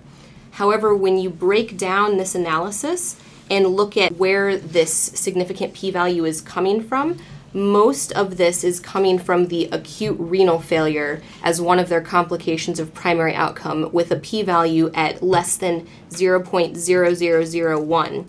However, 0.53 0.95
when 0.95 1.19
you 1.19 1.31
break 1.31 1.77
down 1.77 2.17
this 2.17 2.35
analysis 2.35 3.17
and 3.51 3.67
look 3.67 3.97
at 3.97 4.17
where 4.17 4.57
this 4.57 4.93
significant 4.93 5.75
p 5.75 5.91
value 5.91 6.25
is 6.25 6.41
coming 6.41 6.83
from, 6.83 7.19
most 7.53 8.13
of 8.13 8.37
this 8.37 8.63
is 8.63 8.81
coming 8.81 9.19
from 9.19 9.49
the 9.49 9.69
acute 9.73 10.17
renal 10.19 10.61
failure 10.61 11.23
as 11.43 11.61
one 11.61 11.79
of 11.79 11.89
their 11.89 12.01
complications 12.01 12.79
of 12.79 12.95
primary 12.95 13.35
outcome 13.35 13.91
with 13.93 14.11
a 14.11 14.17
p 14.17 14.43
value 14.43 14.91
at 14.95 15.23
less 15.23 15.57
than 15.57 15.87
0.0001. 16.11 18.25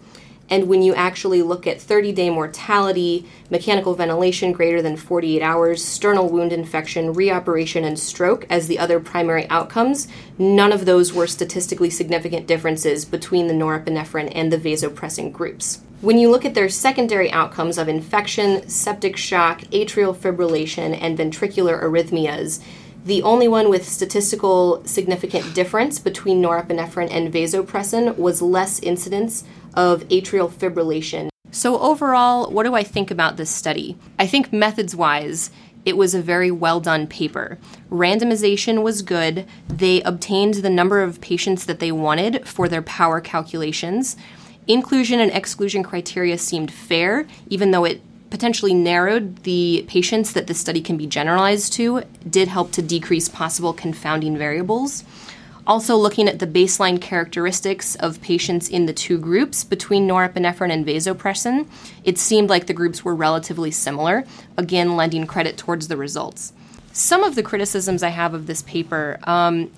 And 0.51 0.67
when 0.67 0.83
you 0.83 0.93
actually 0.93 1.41
look 1.41 1.65
at 1.65 1.81
30 1.81 2.11
day 2.11 2.29
mortality, 2.29 3.25
mechanical 3.49 3.95
ventilation 3.95 4.51
greater 4.51 4.81
than 4.81 4.97
48 4.97 5.41
hours, 5.41 5.83
sternal 5.83 6.27
wound 6.27 6.51
infection, 6.51 7.13
reoperation, 7.15 7.85
and 7.85 7.97
stroke 7.97 8.45
as 8.49 8.67
the 8.67 8.77
other 8.77 8.99
primary 8.99 9.49
outcomes, 9.49 10.09
none 10.37 10.73
of 10.73 10.85
those 10.85 11.13
were 11.13 11.25
statistically 11.25 11.89
significant 11.89 12.47
differences 12.47 13.05
between 13.05 13.47
the 13.47 13.53
norepinephrine 13.53 14.29
and 14.35 14.51
the 14.51 14.57
vasopressin 14.57 15.31
groups. 15.31 15.81
When 16.01 16.17
you 16.17 16.29
look 16.29 16.43
at 16.43 16.53
their 16.53 16.67
secondary 16.67 17.31
outcomes 17.31 17.77
of 17.77 17.87
infection, 17.87 18.67
septic 18.67 19.15
shock, 19.15 19.61
atrial 19.71 20.15
fibrillation, 20.15 20.97
and 20.99 21.17
ventricular 21.17 21.81
arrhythmias, 21.81 22.61
the 23.05 23.23
only 23.23 23.47
one 23.47 23.69
with 23.69 23.87
statistical 23.87 24.83
significant 24.85 25.55
difference 25.55 25.97
between 25.97 26.41
norepinephrine 26.41 27.09
and 27.09 27.33
vasopressin 27.33 28.15
was 28.17 28.43
less 28.43 28.79
incidence 28.79 29.43
of 29.73 30.07
atrial 30.09 30.51
fibrillation. 30.51 31.29
So, 31.51 31.79
overall, 31.79 32.49
what 32.49 32.63
do 32.63 32.75
I 32.75 32.83
think 32.83 33.11
about 33.11 33.37
this 33.37 33.49
study? 33.49 33.97
I 34.17 34.25
think 34.25 34.53
methods 34.53 34.95
wise, 34.95 35.51
it 35.85 35.97
was 35.97 36.13
a 36.13 36.21
very 36.21 36.51
well 36.51 36.79
done 36.79 37.07
paper. 37.07 37.57
Randomization 37.89 38.83
was 38.83 39.01
good. 39.01 39.45
They 39.67 40.01
obtained 40.03 40.55
the 40.55 40.69
number 40.69 41.01
of 41.01 41.21
patients 41.21 41.65
that 41.65 41.79
they 41.79 41.91
wanted 41.91 42.47
for 42.47 42.69
their 42.69 42.81
power 42.81 43.19
calculations. 43.19 44.15
Inclusion 44.67 45.19
and 45.19 45.31
exclusion 45.31 45.83
criteria 45.83 46.37
seemed 46.37 46.71
fair, 46.71 47.25
even 47.49 47.71
though 47.71 47.83
it 47.83 48.01
potentially 48.29 48.73
narrowed 48.73 49.43
the 49.43 49.83
patients 49.87 50.33
that 50.33 50.47
this 50.47 50.59
study 50.59 50.81
can 50.81 50.97
be 50.97 51.05
generalized 51.05 51.73
to, 51.73 52.03
did 52.29 52.47
help 52.47 52.71
to 52.71 52.81
decrease 52.81 53.27
possible 53.27 53.73
confounding 53.73 54.37
variables. 54.37 55.03
Also, 55.67 55.95
looking 55.95 56.27
at 56.27 56.39
the 56.39 56.47
baseline 56.47 56.99
characteristics 56.99 57.95
of 57.95 58.21
patients 58.21 58.67
in 58.67 58.87
the 58.87 58.93
two 58.93 59.17
groups 59.17 59.63
between 59.63 60.07
norepinephrine 60.07 60.71
and 60.71 60.85
vasopressin, 60.85 61.67
it 62.03 62.17
seemed 62.17 62.49
like 62.49 62.65
the 62.65 62.73
groups 62.73 63.05
were 63.05 63.13
relatively 63.13 63.69
similar, 63.69 64.25
again, 64.57 64.95
lending 64.95 65.27
credit 65.27 65.57
towards 65.57 65.87
the 65.87 65.97
results. 65.97 66.53
Some 66.93 67.23
of 67.23 67.35
the 67.35 67.43
criticisms 67.43 68.01
I 68.01 68.09
have 68.09 68.33
of 68.33 68.47
this 68.47 68.63
paper 68.63 69.19
um, 69.23 69.71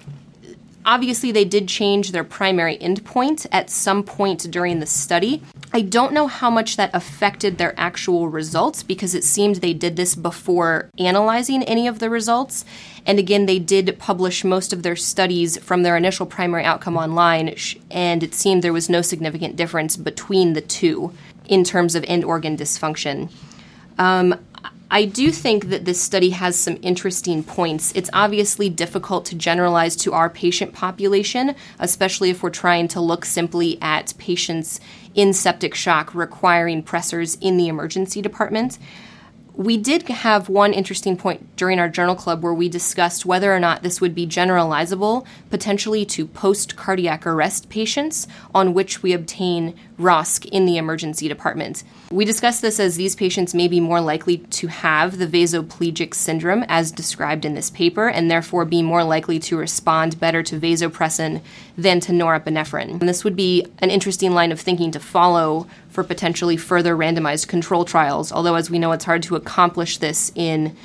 obviously, 0.85 1.31
they 1.31 1.45
did 1.45 1.67
change 1.67 2.11
their 2.11 2.23
primary 2.23 2.77
endpoint 2.77 3.45
at 3.51 3.69
some 3.69 4.03
point 4.03 4.49
during 4.51 4.79
the 4.79 4.85
study, 4.85 5.41
I 5.75 5.81
don't 5.81 6.13
know 6.13 6.27
how 6.27 6.51
much 6.51 6.77
that 6.77 6.91
affected 6.93 7.57
their 7.57 7.73
actual 7.79 8.29
results 8.29 8.83
because 8.83 9.15
it 9.15 9.23
seemed 9.23 9.55
they 9.55 9.73
did 9.73 9.95
this 9.95 10.13
before 10.13 10.91
analyzing 10.99 11.63
any 11.63 11.87
of 11.87 11.97
the 11.97 12.11
results. 12.11 12.63
And 13.07 13.17
again, 13.17 13.47
they 13.47 13.57
did 13.57 13.97
publish 13.97 14.43
most 14.43 14.71
of 14.71 14.83
their 14.83 14.95
studies 14.95 15.57
from 15.57 15.81
their 15.81 15.97
initial 15.97 16.27
primary 16.27 16.63
outcome 16.63 16.95
online, 16.95 17.55
and 17.89 18.21
it 18.21 18.35
seemed 18.35 18.63
there 18.63 18.71
was 18.71 18.87
no 18.87 19.01
significant 19.01 19.55
difference 19.55 19.97
between 19.97 20.53
the 20.53 20.61
two 20.61 21.11
in 21.45 21.63
terms 21.63 21.95
of 21.95 22.05
end 22.07 22.23
organ 22.23 22.55
dysfunction. 22.55 23.31
Um, 23.97 24.39
I 24.93 25.05
do 25.05 25.31
think 25.31 25.69
that 25.69 25.85
this 25.85 25.99
study 25.99 26.29
has 26.29 26.55
some 26.55 26.77
interesting 26.83 27.43
points. 27.43 27.91
It's 27.95 28.11
obviously 28.13 28.69
difficult 28.69 29.25
to 29.25 29.35
generalize 29.35 29.95
to 29.95 30.13
our 30.13 30.29
patient 30.29 30.71
population, 30.71 31.55
especially 31.79 32.29
if 32.29 32.43
we're 32.43 32.51
trying 32.51 32.87
to 32.89 33.01
look 33.01 33.25
simply 33.25 33.81
at 33.81 34.13
patients 34.19 34.79
in 35.15 35.33
septic 35.33 35.73
shock 35.73 36.13
requiring 36.13 36.83
pressors 36.83 37.39
in 37.41 37.57
the 37.57 37.69
emergency 37.69 38.21
department 38.21 38.77
we 39.55 39.77
did 39.77 40.03
have 40.03 40.49
one 40.49 40.73
interesting 40.73 41.15
point 41.15 41.55
during 41.55 41.79
our 41.79 41.89
journal 41.89 42.15
club 42.15 42.41
where 42.41 42.53
we 42.53 42.67
discussed 42.67 43.25
whether 43.25 43.53
or 43.53 43.59
not 43.59 43.83
this 43.83 44.01
would 44.01 44.15
be 44.15 44.25
generalizable 44.25 45.25
potentially 45.51 46.05
to 46.05 46.25
post 46.25 46.75
cardiac 46.75 47.27
arrest 47.27 47.69
patients 47.69 48.27
on 48.55 48.73
which 48.73 49.03
we 49.03 49.13
obtain 49.13 49.75
ROSC 49.99 50.45
in 50.45 50.65
the 50.65 50.77
emergency 50.77 51.27
department. 51.27 51.83
We 52.11 52.25
discussed 52.25 52.63
this 52.63 52.79
as 52.79 52.95
these 52.95 53.15
patients 53.15 53.53
may 53.53 53.67
be 53.67 53.79
more 53.79 54.01
likely 54.01 54.37
to 54.37 54.67
have 54.67 55.19
the 55.19 55.27
vasoplegic 55.27 56.15
syndrome 56.15 56.65
as 56.67 56.91
described 56.91 57.45
in 57.45 57.53
this 57.53 57.69
paper 57.69 58.09
and 58.09 58.29
therefore 58.29 58.65
be 58.65 58.81
more 58.81 59.03
likely 59.03 59.37
to 59.39 59.57
respond 59.57 60.19
better 60.19 60.41
to 60.43 60.59
vasopressin 60.59 61.41
than 61.77 61.99
to 61.99 62.11
norepinephrine. 62.11 62.99
And 62.99 63.09
this 63.09 63.23
would 63.23 63.35
be 63.35 63.67
an 63.79 63.91
interesting 63.91 64.31
line 64.31 64.51
of 64.51 64.59
thinking 64.59 64.91
to 64.91 64.99
follow 64.99 65.67
for 65.93 66.03
potentially 66.03 66.57
further 66.57 66.97
randomized 66.97 67.47
control 67.47 67.85
trials, 67.85 68.31
although, 68.31 68.55
as 68.55 68.67
we 68.67 68.79
know, 68.79 68.93
it's 68.93 69.05
hard 69.05 69.21
to 69.21 69.35
accomplish 69.35 69.99
this 69.99 70.31
in 70.33 70.75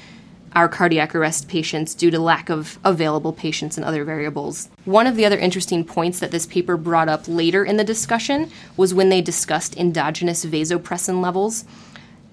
our 0.55 0.69
cardiac 0.69 1.15
arrest 1.15 1.49
patients 1.49 1.95
due 1.95 2.11
to 2.11 2.19
lack 2.19 2.51
of 2.51 2.79
available 2.85 3.33
patients 3.33 3.79
and 3.79 3.87
other 3.87 4.05
variables. 4.05 4.69
One 4.85 5.07
of 5.07 5.17
the 5.17 5.25
other 5.25 5.39
interesting 5.39 5.83
points 5.83 6.21
that 6.21 6.31
this 6.31 6.45
paper 6.45 6.77
brought 6.77 7.09
up 7.09 7.27
later 7.27 7.65
in 7.65 7.79
the 7.79 7.85
discussion 7.85 8.51
was 8.77 8.93
when 8.93 9.09
they 9.09 9.23
discussed 9.23 9.77
endogenous 9.79 10.45
vasopressin 10.45 11.23
levels. 11.23 11.65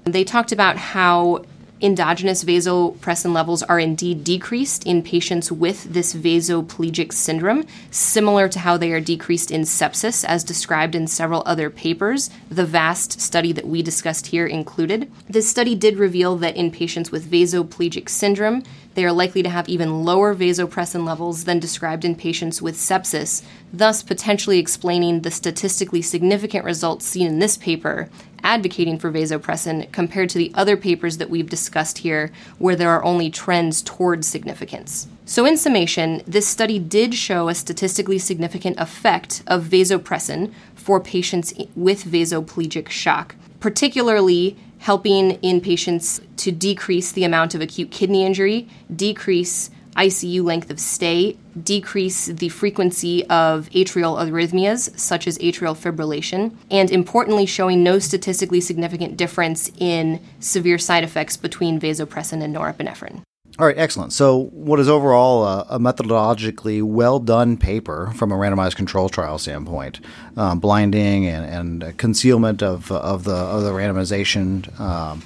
They 0.04 0.26
talked 0.26 0.52
about 0.52 0.76
how 0.76 1.46
endogenous 1.82 2.44
vasopressin 2.44 3.34
levels 3.34 3.62
are 3.64 3.80
indeed 3.80 4.24
decreased 4.24 4.86
in 4.86 5.04
patients 5.04 5.52
with 5.52 5.84
this 5.86 6.14
vasoplegic 6.14 7.12
syndrome, 7.12 7.66
similar 7.92 8.48
to 8.48 8.60
how 8.60 8.78
they 8.78 8.92
are 8.92 9.02
decreased 9.02 9.52
in 9.52 9.62
sepsis, 9.62 10.24
as 10.24 10.44
described 10.44 10.96
in 10.96 11.08
several 11.08 11.44
other 11.46 11.70
papers. 11.70 12.30
The 12.50 12.66
VAST 12.66 13.20
study 13.20 13.52
that 13.52 13.68
we 13.68 13.82
discussed 13.82 14.28
here 14.28 14.48
included. 14.48 15.12
This 15.30 15.50
study 15.50 15.76
did 15.76 15.98
reveal 15.98 16.36
that 16.38 16.56
in 16.56 16.72
patients 16.72 17.12
with 17.12 17.30
vasoplegic 17.30 18.10
syndrome, 18.10 18.64
they 18.96 19.04
are 19.04 19.12
likely 19.12 19.44
to 19.44 19.50
have 19.50 19.68
even 19.68 20.06
lower 20.06 20.34
vasopressin 20.34 21.06
levels 21.06 21.44
than 21.44 21.60
described 21.60 22.06
in 22.06 22.16
patients 22.16 22.62
with 22.62 22.78
sepsis, 22.78 23.44
thus 23.74 24.02
potentially 24.02 24.58
explaining 24.58 25.22
the 25.22 25.32
statistically 25.32 26.02
significant 26.02 26.64
results 26.64 27.06
seen 27.06 27.28
in 27.28 27.40
this 27.40 27.58
paper 27.58 28.10
advocating 28.46 28.98
for 28.98 29.12
vasopressin 29.12 29.92
compared 29.92 30.30
to 30.30 30.38
the 30.38 30.52
other 30.54 30.78
papers 30.78 31.18
that 31.18 31.30
we've 31.30 31.50
discussed 31.50 31.98
here, 31.98 32.32
where 32.60 32.76
there 32.76 32.92
are 32.92 33.04
only 33.04 33.30
trends 33.30 33.82
towards 33.82 34.28
significance. 34.28 35.08
So, 35.26 35.46
in 35.46 35.58
summation, 35.58 36.22
this 36.28 36.48
study 36.48 36.78
did 36.78 37.16
show 37.16 37.50
a 37.50 37.56
statistically 37.56 38.20
significant 38.20 38.80
effect 38.80 39.44
of 39.48 39.66
vasopressin 39.66 40.54
for 40.76 41.00
patients 41.00 41.54
with 41.76 42.06
vasoplegic 42.06 42.90
shock, 42.90 43.36
particularly 43.60 44.56
helping 44.78 45.32
in 45.42 45.60
patients 45.60 46.22
to 46.38 46.52
decrease 46.52 47.12
the 47.12 47.24
amount 47.24 47.56
of 47.56 47.62
acute 47.62 47.90
kidney 47.90 48.24
injury, 48.24 48.70
decrease 48.96 49.72
ICU 49.96 50.44
length 50.44 50.70
of 50.70 50.80
stay, 50.80 51.38
decrease 51.62 52.26
the 52.28 52.50
frequency 52.50 53.26
of 53.28 53.70
atrial 53.70 54.18
arrhythmias, 54.18 54.98
such 55.00 55.28
as 55.28 55.38
atrial 55.38 55.76
fibrillation, 55.76 56.56
and 56.70 56.92
importantly, 56.92 57.46
showing 57.46 57.84
no 57.84 58.00
statistically 58.00 58.62
significant 58.62 59.18
difference 59.18 59.72
in 59.78 60.22
severe 60.40 60.78
side 60.78 61.04
effects 61.04 61.38
between 61.38 61.80
vasopressin 61.80 62.44
and 62.44 62.56
norepinephrine. 62.56 63.22
All 63.58 63.66
right, 63.66 63.78
excellent. 63.78 64.12
So, 64.12 64.48
what 64.52 64.82
is 64.82 64.90
overall 64.90 65.46
a, 65.46 65.66
a 65.70 65.80
methodologically 65.80 66.84
well 66.84 67.20
done 67.20 67.56
paper 67.56 68.12
from 68.14 68.34
a 68.34 68.36
randomized 68.36 68.76
control 68.76 69.08
trial 69.08 69.38
standpoint, 69.38 70.02
um, 70.36 70.60
blinding 70.60 71.26
and, 71.26 71.84
and, 71.84 71.98
concealment 71.98 72.62
of, 72.62 72.92
of 72.92 73.24
the 73.24 73.34
of 73.34 73.64
the 73.64 73.72
randomization, 73.72 74.78
um, 74.78 75.24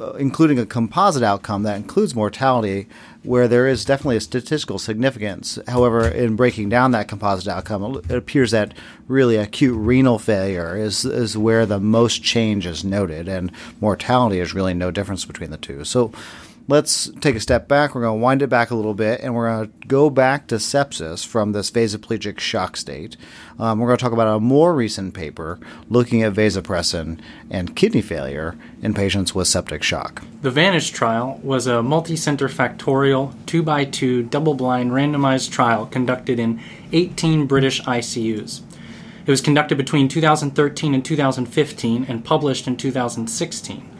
Uh, 0.00 0.12
including 0.14 0.58
a 0.58 0.66
composite 0.66 1.22
outcome 1.22 1.62
that 1.62 1.76
includes 1.76 2.16
mortality, 2.16 2.88
where 3.22 3.46
there 3.46 3.68
is 3.68 3.84
definitely 3.84 4.16
a 4.16 4.20
statistical 4.20 4.76
significance. 4.76 5.56
However, 5.68 6.08
in 6.08 6.34
breaking 6.34 6.68
down 6.68 6.90
that 6.90 7.06
composite 7.06 7.46
outcome, 7.46 8.02
it 8.08 8.16
appears 8.16 8.50
that 8.50 8.74
really 9.06 9.36
acute 9.36 9.76
renal 9.76 10.18
failure 10.18 10.76
is 10.76 11.04
is 11.04 11.38
where 11.38 11.64
the 11.64 11.78
most 11.78 12.24
change 12.24 12.66
is 12.66 12.82
noted, 12.82 13.28
and 13.28 13.52
mortality 13.80 14.40
is 14.40 14.52
really 14.52 14.74
no 14.74 14.90
difference 14.90 15.24
between 15.24 15.50
the 15.50 15.58
two. 15.58 15.84
So 15.84 16.10
let's 16.68 17.10
take 17.20 17.36
a 17.36 17.40
step 17.40 17.68
back. 17.68 17.94
We're 17.94 18.02
going 18.02 18.18
to 18.18 18.22
wind 18.22 18.42
it 18.42 18.48
back 18.48 18.70
a 18.70 18.74
little 18.74 18.94
bit, 18.94 19.20
and 19.20 19.34
we're 19.34 19.48
going 19.48 19.70
to 19.70 19.86
go 19.86 20.10
back 20.10 20.46
to 20.48 20.56
sepsis 20.56 21.26
from 21.26 21.52
this 21.52 21.70
vasoplegic 21.70 22.38
shock 22.40 22.76
state. 22.76 23.16
Um, 23.58 23.78
we're 23.78 23.88
going 23.88 23.98
to 23.98 24.02
talk 24.02 24.12
about 24.12 24.36
a 24.36 24.40
more 24.40 24.74
recent 24.74 25.14
paper 25.14 25.58
looking 25.88 26.22
at 26.22 26.32
vasopressin 26.32 27.20
and 27.50 27.76
kidney 27.76 28.02
failure 28.02 28.56
in 28.82 28.94
patients 28.94 29.34
with 29.34 29.48
septic 29.48 29.82
shock. 29.82 30.24
The 30.42 30.50
VANISH 30.50 30.90
trial 30.90 31.40
was 31.42 31.66
a 31.66 31.82
multi-center 31.82 32.48
factorial, 32.48 33.34
two-by-two, 33.46 34.24
double-blind, 34.24 34.90
randomized 34.90 35.50
trial 35.50 35.86
conducted 35.86 36.38
in 36.38 36.60
18 36.92 37.46
British 37.46 37.80
ICUs. 37.82 38.62
It 39.26 39.30
was 39.30 39.40
conducted 39.40 39.78
between 39.78 40.08
2013 40.08 40.94
and 40.94 41.02
2015 41.02 42.04
and 42.06 42.24
published 42.24 42.66
in 42.66 42.76
2016. 42.76 43.93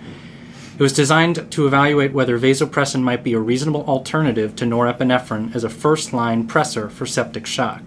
It 0.76 0.82
was 0.82 0.92
designed 0.92 1.52
to 1.52 1.66
evaluate 1.68 2.12
whether 2.12 2.36
vasopressin 2.36 3.00
might 3.00 3.22
be 3.22 3.32
a 3.32 3.38
reasonable 3.38 3.84
alternative 3.84 4.56
to 4.56 4.64
norepinephrine 4.64 5.54
as 5.54 5.62
a 5.62 5.70
first 5.70 6.12
line 6.12 6.48
pressor 6.48 6.90
for 6.90 7.06
septic 7.06 7.46
shock, 7.46 7.82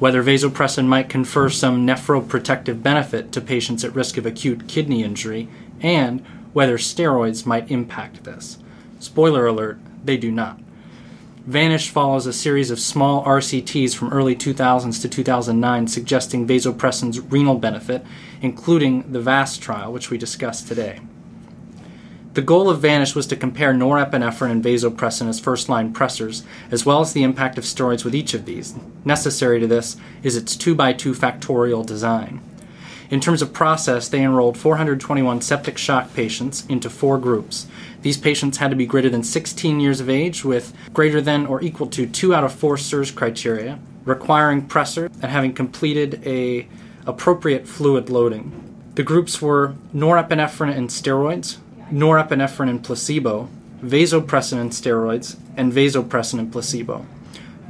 whether 0.00 0.24
vasopressin 0.24 0.86
might 0.86 1.08
confer 1.08 1.48
some 1.48 1.86
nephroprotective 1.86 2.82
benefit 2.82 3.30
to 3.30 3.40
patients 3.40 3.84
at 3.84 3.94
risk 3.94 4.16
of 4.16 4.26
acute 4.26 4.66
kidney 4.66 5.04
injury, 5.04 5.48
and 5.80 6.20
whether 6.52 6.78
steroids 6.78 7.46
might 7.46 7.70
impact 7.70 8.24
this. 8.24 8.58
Spoiler 8.98 9.46
alert, 9.46 9.78
they 10.04 10.16
do 10.16 10.32
not. 10.32 10.58
Vanish 11.46 11.90
follows 11.90 12.26
a 12.26 12.32
series 12.32 12.72
of 12.72 12.80
small 12.80 13.24
RCTs 13.24 13.94
from 13.94 14.12
early 14.12 14.34
2000s 14.34 15.00
to 15.00 15.08
2009 15.08 15.86
suggesting 15.86 16.44
vasopressin's 16.44 17.20
renal 17.20 17.56
benefit, 17.56 18.04
including 18.42 19.12
the 19.12 19.20
VAST 19.20 19.62
trial, 19.62 19.92
which 19.92 20.10
we 20.10 20.18
discussed 20.18 20.66
today. 20.66 20.98
The 22.36 22.42
goal 22.42 22.68
of 22.68 22.82
Vanish 22.82 23.14
was 23.14 23.26
to 23.28 23.34
compare 23.34 23.72
norepinephrine 23.72 24.50
and 24.50 24.62
vasopressin 24.62 25.26
as 25.26 25.40
first 25.40 25.70
line 25.70 25.94
pressors, 25.94 26.42
as 26.70 26.84
well 26.84 27.00
as 27.00 27.14
the 27.14 27.22
impact 27.22 27.56
of 27.56 27.64
steroids 27.64 28.04
with 28.04 28.14
each 28.14 28.34
of 28.34 28.44
these. 28.44 28.74
Necessary 29.06 29.58
to 29.58 29.66
this 29.66 29.96
is 30.22 30.36
its 30.36 30.54
2 30.54 30.74
by 30.74 30.92
2 30.92 31.14
factorial 31.14 31.86
design. 31.86 32.42
In 33.08 33.20
terms 33.20 33.40
of 33.40 33.54
process, 33.54 34.10
they 34.10 34.22
enrolled 34.22 34.58
421 34.58 35.40
septic 35.40 35.78
shock 35.78 36.12
patients 36.12 36.66
into 36.66 36.90
four 36.90 37.16
groups. 37.16 37.68
These 38.02 38.18
patients 38.18 38.58
had 38.58 38.68
to 38.68 38.76
be 38.76 38.84
greater 38.84 39.08
than 39.08 39.24
16 39.24 39.80
years 39.80 40.00
of 40.00 40.10
age 40.10 40.44
with 40.44 40.74
greater 40.92 41.22
than 41.22 41.46
or 41.46 41.62
equal 41.62 41.86
to 41.86 42.06
2 42.06 42.34
out 42.34 42.44
of 42.44 42.52
4 42.52 42.76
SIRS 42.76 43.12
criteria, 43.12 43.78
requiring 44.04 44.68
pressor, 44.68 45.06
and 45.22 45.32
having 45.32 45.54
completed 45.54 46.20
a 46.26 46.68
appropriate 47.06 47.66
fluid 47.66 48.10
loading. 48.10 48.52
The 48.94 49.02
groups 49.02 49.40
were 49.40 49.74
norepinephrine 49.94 50.76
and 50.76 50.90
steroids, 50.90 51.56
norepinephrine 51.90 52.70
and 52.70 52.82
placebo, 52.82 53.48
vasopressin 53.82 54.58
and 54.58 54.70
steroids, 54.70 55.36
and 55.56 55.72
vasopressin 55.72 56.38
and 56.38 56.52
placebo. 56.52 57.06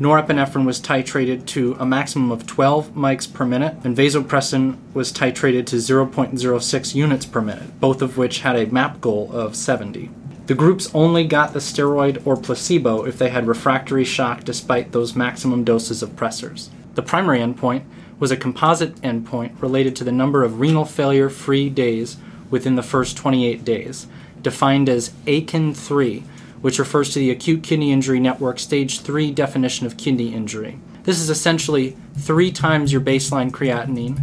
Norepinephrine 0.01 0.67
was 0.67 0.79
titrated 0.79 1.47
to 1.47 1.75
a 1.79 1.87
maximum 1.87 2.31
of 2.31 2.47
12 2.47 2.91
mics 2.91 3.33
per 3.33 3.47
minute, 3.47 3.77
and 3.83 3.97
vasopressin 3.97 4.77
was 4.93 5.11
titrated 5.11 5.65
to 5.67 5.77
0.06 5.77 6.95
units 6.95 7.25
per 7.25 7.41
minute, 7.41 7.81
both 7.81 8.03
of 8.03 8.19
which 8.19 8.41
had 8.41 8.57
a 8.57 8.71
MAP 8.71 9.01
goal 9.01 9.31
of 9.33 9.57
70. 9.57 10.11
The 10.47 10.55
groups 10.55 10.91
only 10.95 11.27
got 11.27 11.55
the 11.55 11.61
steroid 11.61 12.25
or 12.27 12.37
placebo 12.37 13.05
if 13.05 13.19
they 13.19 13.31
had 13.31 13.49
refractory 13.49 14.05
shock 14.05 14.45
despite 14.45 14.93
those 14.93 15.17
maximum 15.17 15.65
doses 15.65 16.03
of 16.03 16.11
pressors. 16.11 16.69
The 16.95 17.03
primary 17.03 17.41
endpoint 17.41 17.85
was 18.19 18.31
a 18.31 18.37
composite 18.37 18.95
endpoint 18.97 19.61
related 19.61 19.97
to 19.97 20.05
the 20.05 20.13
number 20.13 20.45
of 20.45 20.61
renal 20.61 20.85
failure 20.85 21.31
free 21.31 21.69
days 21.69 22.17
within 22.51 22.77
the 22.77 22.83
first 22.83 23.17
28 23.17 23.65
days, 23.65 24.07
defined 24.43 24.89
as 24.89 25.11
AKIN 25.27 25.75
3, 25.75 26.25
which 26.61 26.79
refers 26.79 27.13
to 27.13 27.19
the 27.19 27.31
Acute 27.31 27.63
Kidney 27.63 27.93
Injury 27.93 28.21
Network 28.21 28.59
Stage 28.59 29.01
3 29.01 29.31
definition 29.31 29.87
of 29.87 29.97
kidney 29.97 30.35
injury. 30.35 30.79
This 31.05 31.21
is 31.21 31.31
essentially 31.31 31.97
three 32.17 32.51
times 32.51 32.93
your 32.93 33.01
baseline 33.01 33.51
creatinine, 33.51 34.21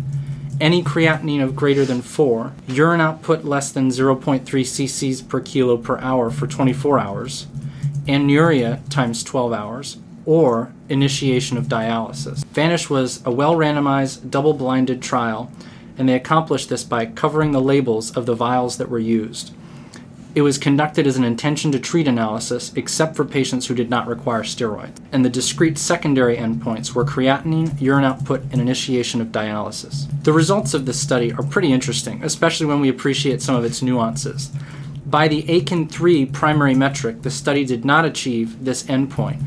any 0.59 0.83
creatinine 0.83 1.43
of 1.43 1.55
greater 1.55 1.86
than 1.86 2.01
4, 2.01 2.53
urine 2.67 3.01
output 3.01 3.43
less 3.43 3.71
than 3.71 3.89
0.3 3.89 4.41
cc's 4.43 5.21
per 5.21 5.39
kilo 5.39 5.77
per 5.77 5.97
hour 5.99 6.29
for 6.29 6.47
24 6.47 6.99
hours, 6.99 7.47
anuria 8.05 8.81
times 8.89 9.23
12 9.23 9.53
hours, 9.53 9.97
or 10.25 10.71
initiation 10.89 11.57
of 11.57 11.65
dialysis. 11.65 12.45
Vanish 12.45 12.89
was 12.89 13.25
a 13.25 13.31
well 13.31 13.55
randomized, 13.55 14.29
double 14.29 14.53
blinded 14.53 15.01
trial 15.01 15.51
and 15.97 16.08
they 16.08 16.15
accomplished 16.15 16.69
this 16.69 16.84
by 16.84 17.06
covering 17.06 17.51
the 17.51 17.62
labels 17.62 18.15
of 18.15 18.25
the 18.25 18.36
vials 18.36 18.77
that 18.77 18.89
were 18.89 18.99
used. 18.99 19.53
It 20.36 20.41
was 20.41 20.58
conducted 20.58 21.06
as 21.06 21.15
an 21.15 21.23
intention 21.23 21.71
to 21.73 21.79
treat 21.79 22.08
analysis, 22.08 22.73
except 22.75 23.15
for 23.15 23.23
patients 23.23 23.67
who 23.67 23.75
did 23.75 23.91
not 23.91 24.08
require 24.08 24.41
steroids. 24.41 24.97
And 25.12 25.23
the 25.23 25.29
discrete 25.29 25.77
secondary 25.77 26.38
endpoints 26.38 26.95
were 26.95 27.06
creatinine, 27.06 27.79
urine 27.79 28.03
output, 28.03 28.41
and 28.51 28.60
initiation 28.60 29.21
of 29.21 29.27
dialysis. 29.27 30.08
The 30.23 30.34
results 30.34 30.73
of 30.73 30.88
this 30.88 30.99
study 30.99 31.32
are 31.34 31.43
pretty 31.43 31.71
interesting, 31.71 32.23
especially 32.23 32.65
when 32.65 32.79
we 32.79 32.89
appreciate 32.89 33.43
some 33.43 33.56
of 33.56 33.63
its 33.63 33.84
nuances. 33.84 34.49
By 35.06 35.27
the 35.27 35.43
AKIN 35.43 35.88
3 35.91 36.25
primary 36.25 36.73
metric, 36.73 37.21
the 37.21 37.29
study 37.29 37.63
did 37.63 37.86
not 37.86 38.03
achieve 38.03 38.65
this 38.65 38.82
endpoint. 38.84 39.43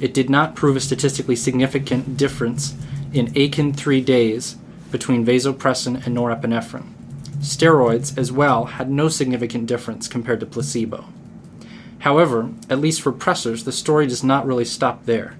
It 0.00 0.12
did 0.12 0.28
not 0.28 0.56
prove 0.56 0.74
a 0.74 0.80
statistically 0.80 1.36
significant 1.36 2.16
difference 2.16 2.74
in 3.12 3.32
AKIN 3.36 3.72
3 3.72 4.00
days 4.00 4.56
between 4.94 5.26
vasopressin 5.26 6.06
and 6.06 6.16
norepinephrine. 6.16 6.86
Steroids, 7.40 8.16
as 8.16 8.30
well, 8.30 8.66
had 8.66 8.88
no 8.88 9.08
significant 9.08 9.66
difference 9.66 10.06
compared 10.06 10.38
to 10.38 10.46
placebo. 10.46 11.06
However, 11.98 12.52
at 12.70 12.78
least 12.78 13.02
for 13.02 13.10
pressors, 13.10 13.64
the 13.64 13.72
story 13.72 14.06
does 14.06 14.22
not 14.22 14.46
really 14.46 14.64
stop 14.64 15.04
there. 15.04 15.36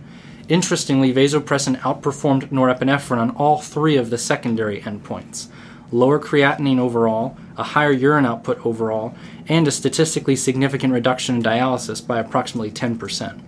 Interestingly, 0.49 1.14
vasopressin 1.14 1.79
outperformed 1.83 2.49
norepinephrine 2.49 3.19
on 3.19 3.31
all 3.37 3.61
three 3.61 3.97
of 3.97 4.11
the 4.11 4.19
secondary 4.19 4.81
endpoints 4.81 5.47
lower 5.93 6.19
creatinine 6.19 6.81
overall, 6.81 7.37
a 7.57 7.62
higher 7.62 7.93
urine 7.93 8.27
output 8.27 8.59
overall, 8.67 9.14
and 9.47 9.69
a 9.69 9.71
statistically 9.71 10.35
significant 10.35 10.93
reduction 10.93 11.37
in 11.37 11.43
dialysis 11.45 12.05
by 12.05 12.19
approximately 12.19 12.73
10%. 12.73 13.40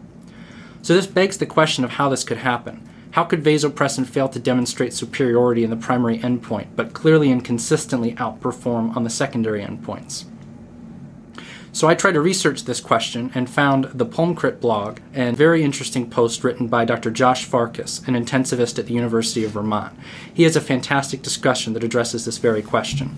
So, 0.83 0.95
this 0.95 1.09
begs 1.09 1.39
the 1.39 1.47
question 1.47 1.83
of 1.83 1.91
how 1.91 2.09
this 2.09 2.23
could 2.23 2.39
happen. 2.39 2.89
How 3.17 3.25
could 3.25 3.43
vasopressin 3.43 4.05
fail 4.05 4.29
to 4.29 4.39
demonstrate 4.39 4.93
superiority 4.93 5.65
in 5.65 5.71
the 5.71 5.77
primary 5.77 6.19
endpoint, 6.19 6.67
but 6.77 6.93
clearly 6.93 7.33
and 7.33 7.43
consistently 7.43 8.13
outperform 8.17 8.95
on 8.95 9.05
the 9.05 9.11
secondary 9.11 9.63
endpoints? 9.63 10.27
So 11.73 11.89
I 11.89 11.95
tried 11.95 12.13
to 12.13 12.21
research 12.21 12.65
this 12.65 12.79
question 12.79 13.33
and 13.35 13.49
found 13.49 13.85
the 13.95 14.05
PulmCrit 14.05 14.61
blog 14.61 14.99
and 15.15 15.35
very 15.35 15.63
interesting 15.63 16.11
post 16.11 16.45
written 16.45 16.67
by 16.67 16.85
Dr. 16.85 17.11
Josh 17.11 17.47
Farkas, 17.47 18.07
an 18.07 18.23
intensivist 18.23 18.79
at 18.79 18.85
the 18.85 18.93
University 18.93 19.47
of 19.47 19.53
Vermont. 19.53 19.99
He 20.35 20.43
has 20.43 20.55
a 20.55 20.61
fantastic 20.61 21.23
discussion 21.23 21.73
that 21.73 21.85
addresses 21.85 22.27
this 22.27 22.37
very 22.37 22.61
question. 22.61 23.17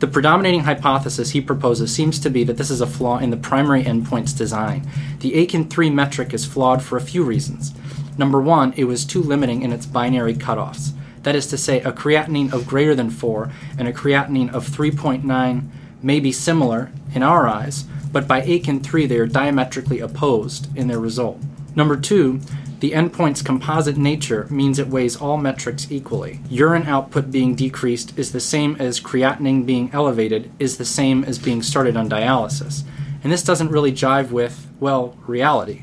The 0.00 0.08
predominating 0.08 0.64
hypothesis 0.64 1.30
he 1.30 1.40
proposes 1.40 1.94
seems 1.94 2.18
to 2.18 2.30
be 2.30 2.42
that 2.42 2.56
this 2.56 2.70
is 2.70 2.80
a 2.80 2.86
flaw 2.86 3.18
in 3.18 3.30
the 3.30 3.36
primary 3.36 3.84
endpoint's 3.84 4.32
design. 4.32 4.90
The 5.20 5.34
AKIN 5.34 5.70
3 5.70 5.90
metric 5.90 6.34
is 6.34 6.44
flawed 6.44 6.82
for 6.82 6.96
a 6.96 7.00
few 7.00 7.22
reasons. 7.22 7.72
Number 8.18 8.40
one, 8.40 8.72
it 8.76 8.84
was 8.84 9.04
too 9.04 9.22
limiting 9.22 9.62
in 9.62 9.72
its 9.72 9.86
binary 9.86 10.34
cutoffs. 10.34 10.92
That 11.22 11.36
is 11.36 11.46
to 11.48 11.58
say, 11.58 11.80
a 11.80 11.92
creatinine 11.92 12.52
of 12.52 12.66
greater 12.66 12.94
than 12.94 13.10
4 13.10 13.50
and 13.78 13.88
a 13.88 13.92
creatinine 13.92 14.52
of 14.54 14.68
3.9 14.68 15.68
may 16.02 16.20
be 16.20 16.32
similar 16.32 16.92
in 17.14 17.22
our 17.22 17.48
eyes, 17.48 17.84
but 18.12 18.28
by 18.28 18.42
AKIN 18.42 18.82
3 18.82 19.06
they 19.06 19.18
are 19.18 19.26
diametrically 19.26 20.00
opposed 20.00 20.74
in 20.76 20.88
their 20.88 21.00
result. 21.00 21.40
Number 21.74 21.96
two, 21.96 22.40
the 22.78 22.92
endpoint's 22.92 23.42
composite 23.42 23.96
nature 23.96 24.46
means 24.50 24.78
it 24.78 24.88
weighs 24.88 25.16
all 25.16 25.38
metrics 25.38 25.90
equally. 25.90 26.40
Urine 26.48 26.86
output 26.86 27.30
being 27.30 27.54
decreased 27.54 28.16
is 28.18 28.32
the 28.32 28.40
same 28.40 28.76
as 28.78 29.00
creatinine 29.00 29.66
being 29.66 29.90
elevated, 29.92 30.50
is 30.58 30.76
the 30.76 30.84
same 30.84 31.24
as 31.24 31.38
being 31.38 31.62
started 31.62 31.96
on 31.96 32.08
dialysis. 32.08 32.84
And 33.24 33.32
this 33.32 33.42
doesn't 33.42 33.70
really 33.70 33.92
jive 33.92 34.30
with, 34.30 34.70
well, 34.78 35.16
reality. 35.26 35.82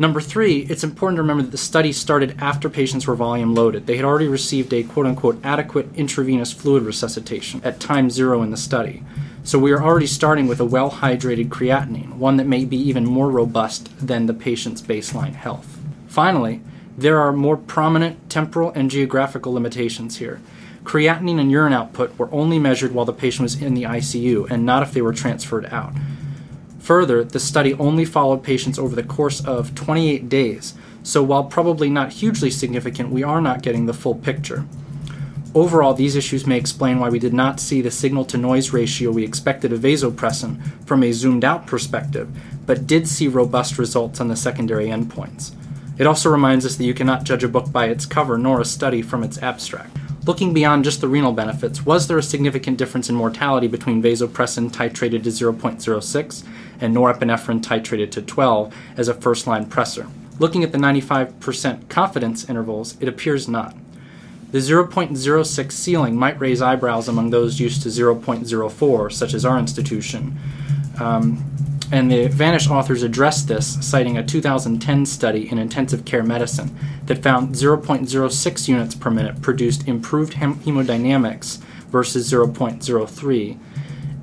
Number 0.00 0.22
three, 0.22 0.60
it's 0.60 0.82
important 0.82 1.18
to 1.18 1.22
remember 1.22 1.42
that 1.42 1.50
the 1.50 1.58
study 1.58 1.92
started 1.92 2.34
after 2.38 2.70
patients 2.70 3.06
were 3.06 3.14
volume 3.14 3.54
loaded. 3.54 3.86
They 3.86 3.96
had 3.96 4.04
already 4.06 4.28
received 4.28 4.72
a 4.72 4.82
quote 4.82 5.04
unquote 5.04 5.38
adequate 5.44 5.94
intravenous 5.94 6.54
fluid 6.54 6.84
resuscitation 6.84 7.60
at 7.62 7.80
time 7.80 8.08
zero 8.08 8.40
in 8.40 8.50
the 8.50 8.56
study. 8.56 9.04
So 9.44 9.58
we 9.58 9.72
are 9.72 9.82
already 9.82 10.06
starting 10.06 10.46
with 10.46 10.58
a 10.58 10.64
well 10.64 10.90
hydrated 10.90 11.50
creatinine, 11.50 12.14
one 12.14 12.38
that 12.38 12.46
may 12.46 12.64
be 12.64 12.78
even 12.78 13.04
more 13.04 13.30
robust 13.30 13.90
than 14.06 14.24
the 14.24 14.32
patient's 14.32 14.80
baseline 14.80 15.34
health. 15.34 15.78
Finally, 16.08 16.62
there 16.96 17.20
are 17.20 17.30
more 17.30 17.58
prominent 17.58 18.30
temporal 18.30 18.72
and 18.74 18.90
geographical 18.90 19.52
limitations 19.52 20.16
here. 20.16 20.40
Creatinine 20.82 21.38
and 21.38 21.50
urine 21.50 21.74
output 21.74 22.18
were 22.18 22.32
only 22.32 22.58
measured 22.58 22.92
while 22.92 23.04
the 23.04 23.12
patient 23.12 23.42
was 23.42 23.60
in 23.60 23.74
the 23.74 23.82
ICU 23.82 24.50
and 24.50 24.64
not 24.64 24.82
if 24.82 24.92
they 24.92 25.02
were 25.02 25.12
transferred 25.12 25.66
out. 25.66 25.92
Further, 26.80 27.22
the 27.22 27.40
study 27.40 27.74
only 27.74 28.04
followed 28.04 28.42
patients 28.42 28.78
over 28.78 28.96
the 28.96 29.02
course 29.02 29.44
of 29.44 29.74
28 29.74 30.28
days, 30.28 30.74
so 31.02 31.22
while 31.22 31.44
probably 31.44 31.88
not 31.88 32.12
hugely 32.14 32.50
significant, 32.50 33.10
we 33.10 33.22
are 33.22 33.40
not 33.40 33.62
getting 33.62 33.86
the 33.86 33.94
full 33.94 34.14
picture. 34.14 34.66
Overall, 35.54 35.94
these 35.94 36.14
issues 36.14 36.46
may 36.46 36.56
explain 36.56 37.00
why 37.00 37.08
we 37.08 37.18
did 37.18 37.34
not 37.34 37.58
see 37.58 37.80
the 37.80 37.90
signal 37.90 38.24
to 38.26 38.38
noise 38.38 38.72
ratio 38.72 39.10
we 39.10 39.24
expected 39.24 39.72
of 39.72 39.80
vasopressin 39.80 40.60
from 40.86 41.02
a 41.02 41.12
zoomed 41.12 41.44
out 41.44 41.66
perspective, 41.66 42.28
but 42.66 42.86
did 42.86 43.08
see 43.08 43.26
robust 43.26 43.76
results 43.76 44.20
on 44.20 44.28
the 44.28 44.36
secondary 44.36 44.86
endpoints. 44.86 45.52
It 45.98 46.06
also 46.06 46.30
reminds 46.30 46.64
us 46.64 46.76
that 46.76 46.84
you 46.84 46.94
cannot 46.94 47.24
judge 47.24 47.44
a 47.44 47.48
book 47.48 47.72
by 47.72 47.86
its 47.86 48.06
cover 48.06 48.38
nor 48.38 48.60
a 48.60 48.64
study 48.64 49.02
from 49.02 49.24
its 49.24 49.42
abstract. 49.42 49.96
Looking 50.26 50.52
beyond 50.52 50.84
just 50.84 51.00
the 51.00 51.08
renal 51.08 51.32
benefits, 51.32 51.86
was 51.86 52.06
there 52.06 52.18
a 52.18 52.22
significant 52.22 52.76
difference 52.76 53.08
in 53.08 53.14
mortality 53.14 53.68
between 53.68 54.02
vasopressin 54.02 54.70
titrated 54.70 55.22
to 55.22 55.30
0.06 55.30 56.44
and 56.78 56.94
norepinephrine 56.94 57.62
titrated 57.62 58.10
to 58.12 58.22
12 58.22 58.74
as 58.98 59.08
a 59.08 59.14
first 59.14 59.46
line 59.46 59.64
pressor? 59.64 60.10
Looking 60.38 60.62
at 60.62 60.72
the 60.72 60.78
95% 60.78 61.88
confidence 61.88 62.48
intervals, 62.48 62.96
it 63.00 63.08
appears 63.08 63.48
not. 63.48 63.74
The 64.52 64.58
0.06 64.58 65.72
ceiling 65.72 66.16
might 66.16 66.38
raise 66.38 66.60
eyebrows 66.60 67.08
among 67.08 67.30
those 67.30 67.58
used 67.58 67.82
to 67.82 67.88
0.04, 67.88 69.12
such 69.12 69.32
as 69.32 69.44
our 69.46 69.58
institution. 69.58 70.38
Um, 70.98 71.42
and 71.92 72.10
the 72.10 72.28
Vanish 72.28 72.68
authors 72.68 73.02
addressed 73.02 73.48
this, 73.48 73.84
citing 73.84 74.16
a 74.16 74.24
2010 74.24 75.06
study 75.06 75.50
in 75.50 75.58
intensive 75.58 76.04
care 76.04 76.22
medicine 76.22 76.76
that 77.06 77.22
found 77.22 77.54
0.06 77.54 78.68
units 78.68 78.94
per 78.94 79.10
minute 79.10 79.42
produced 79.42 79.88
improved 79.88 80.34
hem- 80.34 80.60
hemodynamics 80.60 81.58
versus 81.88 82.30
0.03 82.30 83.58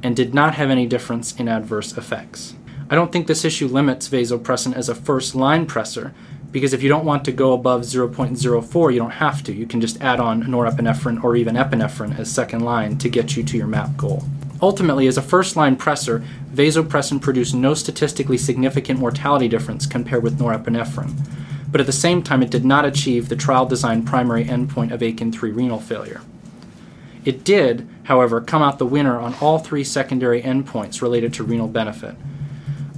and 0.03 0.15
did 0.15 0.33
not 0.33 0.55
have 0.55 0.69
any 0.69 0.85
difference 0.85 1.35
in 1.35 1.47
adverse 1.47 1.97
effects. 1.97 2.55
I 2.89 2.95
don't 2.95 3.11
think 3.11 3.27
this 3.27 3.43
issue 3.43 3.67
limits 3.67 4.07
vasopressin 4.07 4.73
as 4.73 4.87
a 4.87 4.95
first 4.95 5.35
line 5.35 5.67
pressor 5.67 6.13
because 6.51 6.73
if 6.73 6.81
you 6.81 6.87
don't 6.87 7.03
want 7.03 7.25
to 7.25 7.33
go 7.33 7.51
above 7.51 7.81
0.04, 7.81 8.93
you 8.93 8.99
don't 8.99 9.11
have 9.11 9.43
to. 9.43 9.53
You 9.53 9.67
can 9.67 9.81
just 9.81 10.01
add 10.01 10.21
on 10.21 10.43
norepinephrine 10.43 11.21
or 11.21 11.35
even 11.35 11.55
epinephrine 11.55 12.17
as 12.17 12.31
second 12.31 12.61
line 12.61 12.97
to 12.99 13.09
get 13.09 13.35
you 13.35 13.43
to 13.43 13.57
your 13.57 13.67
MAP 13.67 13.97
goal. 13.97 14.23
Ultimately, 14.61 15.07
as 15.07 15.17
a 15.17 15.21
first 15.21 15.55
line 15.55 15.75
pressor, 15.75 16.25
vasopressin 16.53 17.21
produced 17.21 17.53
no 17.53 17.73
statistically 17.73 18.37
significant 18.37 18.99
mortality 18.99 19.47
difference 19.47 19.85
compared 19.85 20.23
with 20.23 20.39
norepinephrine. 20.39 21.13
But 21.71 21.81
at 21.81 21.87
the 21.87 21.93
same 21.93 22.23
time, 22.23 22.41
it 22.41 22.49
did 22.49 22.65
not 22.65 22.85
achieve 22.85 23.29
the 23.29 23.35
trial 23.35 23.65
designed 23.65 24.07
primary 24.07 24.45
endpoint 24.45 24.91
of 24.91 25.01
AKIN 25.01 25.31
3 25.31 25.51
renal 25.51 25.79
failure. 25.79 26.21
It 27.25 27.43
did, 27.43 27.87
however, 28.03 28.39
come 28.39 28.61
out 28.61 28.79
the 28.79 28.85
winner 28.85 29.19
on 29.19 29.35
all 29.41 29.59
three 29.59 29.83
secondary 29.83 30.41
endpoints 30.41 31.01
related 31.01 31.33
to 31.33 31.43
renal 31.43 31.67
benefit. 31.67 32.15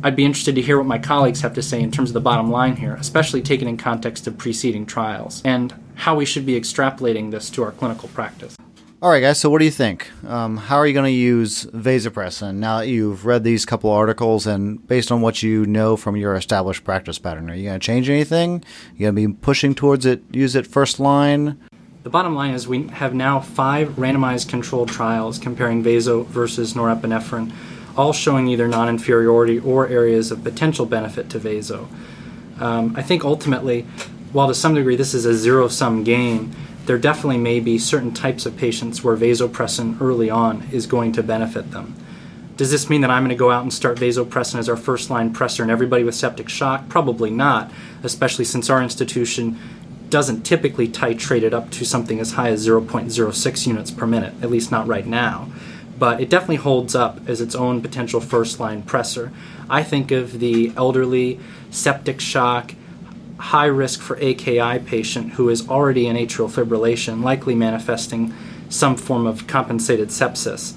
I'd 0.02 0.16
be 0.16 0.24
interested 0.24 0.56
to 0.56 0.62
hear 0.62 0.78
what 0.78 0.86
my 0.86 1.00
colleagues 1.00 1.42
have 1.42 1.56
to 1.56 1.62
say 1.62 1.82
in 1.82 1.92
terms 1.92 2.12
of 2.12 2.14
the 2.14 2.22
bottom 2.22 2.50
line 2.50 2.78
here, 2.78 2.94
especially 2.96 3.42
taken 3.42 3.68
in 3.68 3.76
context 3.76 4.28
of 4.28 4.38
preceding 4.38 4.86
trials, 4.86 5.42
and 5.44 5.74
how 5.96 6.16
we 6.16 6.26
should 6.26 6.46
be 6.46 6.58
extrapolating 6.58 7.32
this 7.32 7.50
to 7.50 7.64
our 7.64 7.72
clinical 7.72 8.08
practice. 8.10 8.56
All 9.02 9.10
right, 9.10 9.22
guys. 9.22 9.40
So, 9.40 9.50
what 9.50 9.60
do 9.60 9.66
you 9.66 9.72
think? 9.72 10.12
Um, 10.28 10.58
how 10.58 10.76
are 10.76 10.86
you 10.86 10.92
going 10.92 11.06
to 11.06 11.18
use 11.18 11.64
vasopressin 11.68 12.56
now 12.56 12.80
that 12.80 12.90
you've 12.90 13.26
read 13.26 13.46
these 13.46 13.66
couple 13.66 13.90
articles 13.90 14.46
and 14.46 14.86
based 14.90 15.10
on 15.10 15.22
what 15.22 15.42
you 15.42 15.66
know 15.66 15.96
from 15.96 16.18
your 16.18 16.36
established 16.36 16.84
practice 16.84 17.18
pattern? 17.18 17.50
Are 17.50 17.56
you 17.56 17.70
going 17.70 17.80
to 17.80 17.86
change 17.86 18.10
anything? 18.10 18.62
You 18.98 19.10
going 19.10 19.16
to 19.16 19.28
be 19.30 19.34
pushing 19.36 19.74
towards 19.74 20.06
it? 20.06 20.22
Use 20.34 20.54
it 20.54 20.68
first 20.68 21.00
line? 21.00 21.58
The 22.04 22.10
bottom 22.10 22.36
line 22.36 22.54
is 22.54 22.68
we 22.68 22.88
have 22.88 23.14
now 23.14 23.40
five 23.40 23.92
randomized 23.92 24.50
controlled 24.50 24.90
trials 24.90 25.40
comparing 25.40 25.82
vaso 25.82 26.24
versus 26.24 26.74
norepinephrine, 26.74 27.54
all 27.96 28.12
showing 28.12 28.50
either 28.50 28.68
non-inferiority 28.68 29.60
or 29.60 29.88
areas 29.88 30.30
of 30.30 30.44
potential 30.44 30.86
benefit 30.86 31.30
to 31.30 31.40
vaso. 31.40 31.88
Um, 32.60 32.94
I 32.98 33.02
think 33.02 33.24
ultimately, 33.24 33.84
while 34.34 34.50
to 34.50 34.54
some 34.54 34.76
degree 34.76 34.98
this 34.98 35.14
is 35.14 35.24
a 35.24 35.34
zero-sum 35.34 36.04
game 36.04 36.54
there 36.90 36.98
definitely 36.98 37.38
may 37.38 37.60
be 37.60 37.78
certain 37.78 38.12
types 38.12 38.48
of 38.48 38.58
patients 38.58 39.04
where 39.04 39.16
vasopressin 39.16 40.02
early 40.02 40.28
on 40.28 40.68
is 40.72 40.88
going 40.88 41.12
to 41.12 41.22
benefit 41.22 41.70
them. 41.70 41.96
Does 42.58 42.72
this 42.72 42.90
mean 42.90 43.02
that 43.02 43.12
I'm 43.12 43.22
going 43.22 43.30
to 43.30 43.36
go 43.36 43.52
out 43.52 43.62
and 43.62 43.72
start 43.72 44.00
vasopressin 44.00 44.58
as 44.58 44.68
our 44.68 44.76
first 44.76 45.12
line 45.12 45.32
pressor 45.32 45.60
and 45.60 45.70
everybody 45.70 46.04
with 46.04 46.16
septic 46.16 46.50
shock? 46.50 46.90
Probably 46.90 47.30
not, 47.30 47.72
especially 48.02 48.44
since 48.44 48.72
our 48.72 48.82
institution 48.82 49.60
doesn't 50.10 50.42
typically 50.42 50.88
titrate 50.88 51.44
it 51.44 51.54
up 51.54 51.70
to 51.74 51.86
something 51.86 52.20
as 52.20 52.32
high 52.32 52.50
as 52.50 52.68
0.06 52.68 53.68
units 53.68 53.92
per 53.92 54.08
minute, 54.08 54.34
at 54.42 54.50
least 54.50 54.72
not 54.72 54.88
right 54.88 55.06
now. 55.06 55.48
But 56.00 56.20
it 56.20 56.28
definitely 56.28 56.56
holds 56.56 56.96
up 56.96 57.20
as 57.30 57.40
its 57.40 57.54
own 57.54 57.84
potential 57.84 58.20
first 58.20 58.60
line 58.60 58.82
pressor. 58.82 59.32
I 59.70 59.84
think 59.84 60.10
of 60.10 60.40
the 60.40 60.74
elderly, 60.76 61.40
septic 61.70 62.20
shock, 62.20 62.74
high 63.40 63.66
risk 63.66 64.02
for 64.02 64.18
AKI 64.18 64.80
patient 64.80 65.34
who 65.34 65.50
is 65.50 65.68
already 65.68 66.08
in 66.08 66.16
atrial 66.16 66.50
fibrillation, 66.50 67.24
likely 67.24 67.56
manifesting 67.56 68.34
some 68.68 68.96
form 68.96 69.26
of 69.26 69.48
compensated 69.48 70.10
sepsis. 70.10 70.76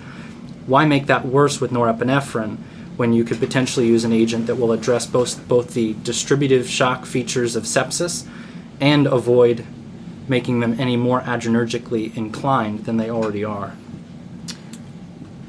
Why 0.67 0.85
make 0.85 1.07
that 1.07 1.27
worse 1.27 1.61
with 1.61 1.73
norepinephrine 1.73 2.59
when 2.97 3.13
you 3.13 3.25
could 3.25 3.41
potentially 3.41 3.89
use 3.89 4.05
an 4.05 4.13
agent 4.13 4.47
that 4.47 4.57
will 4.57 4.73
address 4.73 5.07
both, 5.07 5.47
both 5.49 5.75
the 5.75 5.95
distributive 6.05 6.69
shock 6.69 7.05
features 7.05 7.57
of 7.57 7.65
sepsis 7.65 8.27
and 8.81 9.07
avoid 9.07 9.67
making 10.29 10.61
them 10.61 10.79
any 10.79 10.97
more 10.97 11.21
adrenergically 11.23 12.17
inclined 12.17 12.85
than 12.85 12.97
they 12.97 13.11
already 13.11 13.45
are? 13.45 13.75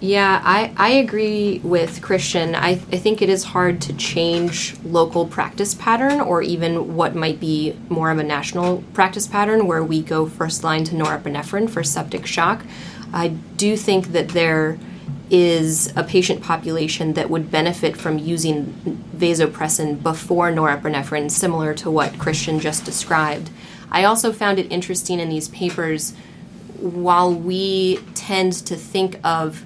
Yeah, 0.04 0.42
I, 0.44 0.74
I 0.76 0.90
agree 0.96 1.62
with 1.64 2.02
Christian. 2.02 2.56
I, 2.56 2.72
I 2.72 2.98
think 2.98 3.22
it 3.22 3.30
is 3.30 3.46
hard 3.46 3.80
to 3.84 3.94
change 3.94 4.76
local 4.84 5.26
practice 5.26 5.74
pattern 5.74 6.20
or 6.20 6.42
even 6.42 6.98
what 6.98 7.16
might 7.16 7.40
be 7.40 7.80
more 7.88 8.12
of 8.12 8.18
a 8.18 8.24
national 8.24 8.84
practice 8.94 9.28
pattern 9.28 9.66
where 9.66 9.82
we 9.82 10.02
go 10.02 10.26
first 10.26 10.62
line 10.62 10.84
to 10.84 10.96
norepinephrine 10.96 11.70
for 11.70 11.86
septic 11.86 12.26
shock. 12.26 12.66
I 13.14 13.30
do 13.30 13.78
think 13.78 14.08
that 14.08 14.28
there 14.28 14.78
is 15.30 15.94
a 15.96 16.04
patient 16.04 16.44
population 16.44 17.14
that 17.14 17.30
would 17.30 17.50
benefit 17.50 17.96
from 17.96 18.18
using 18.18 18.74
vasopressin 19.16 20.04
before 20.04 20.52
norepinephrine, 20.52 21.32
similar 21.32 21.74
to 21.76 21.90
what 21.90 22.20
Christian 22.20 22.60
just 22.60 22.84
described. 22.84 23.52
I 23.90 24.04
also 24.04 24.34
found 24.34 24.60
it 24.60 24.70
interesting 24.70 25.22
in 25.22 25.30
these 25.30 25.48
papers, 25.48 26.14
while 26.78 27.34
we 27.34 28.02
tend 28.16 28.52
to 28.66 28.76
think 28.76 29.18
of 29.24 29.64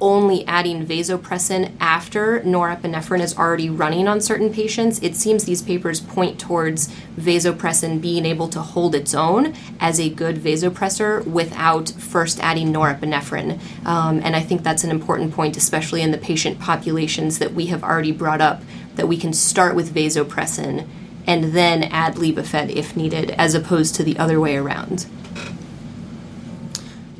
only 0.00 0.46
adding 0.46 0.86
vasopressin 0.86 1.72
after 1.80 2.40
norepinephrine 2.40 3.20
is 3.20 3.36
already 3.36 3.70
running 3.70 4.08
on 4.08 4.20
certain 4.20 4.52
patients, 4.52 5.02
it 5.02 5.14
seems 5.14 5.44
these 5.44 5.62
papers 5.62 6.00
point 6.00 6.38
towards 6.38 6.88
vasopressin 7.16 8.00
being 8.00 8.24
able 8.24 8.48
to 8.48 8.60
hold 8.60 8.94
its 8.94 9.14
own 9.14 9.54
as 9.80 10.00
a 10.00 10.10
good 10.10 10.36
vasopressor 10.36 11.24
without 11.26 11.90
first 11.90 12.40
adding 12.40 12.72
norepinephrine. 12.72 13.58
Um, 13.86 14.20
and 14.24 14.34
I 14.34 14.40
think 14.40 14.62
that's 14.62 14.84
an 14.84 14.90
important 14.90 15.32
point, 15.32 15.56
especially 15.56 16.02
in 16.02 16.10
the 16.10 16.18
patient 16.18 16.58
populations 16.58 17.38
that 17.38 17.54
we 17.54 17.66
have 17.66 17.82
already 17.82 18.12
brought 18.12 18.40
up, 18.40 18.62
that 18.96 19.08
we 19.08 19.16
can 19.16 19.32
start 19.32 19.74
with 19.74 19.94
vasopressin 19.94 20.86
and 21.26 21.52
then 21.52 21.84
add 21.84 22.16
levophed 22.16 22.74
if 22.74 22.96
needed, 22.96 23.30
as 23.32 23.54
opposed 23.54 23.94
to 23.94 24.02
the 24.04 24.18
other 24.18 24.38
way 24.38 24.56
around. 24.56 25.06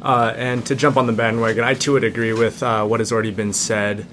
Uh, 0.04 0.34
and 0.36 0.66
to 0.66 0.74
jump 0.74 0.98
on 0.98 1.06
the 1.06 1.14
bandwagon, 1.14 1.64
I 1.64 1.72
too 1.72 1.94
would 1.94 2.04
agree 2.04 2.34
with 2.34 2.62
uh, 2.62 2.84
what 2.84 3.00
has 3.00 3.10
already 3.10 3.30
been 3.30 3.54
said. 3.54 4.06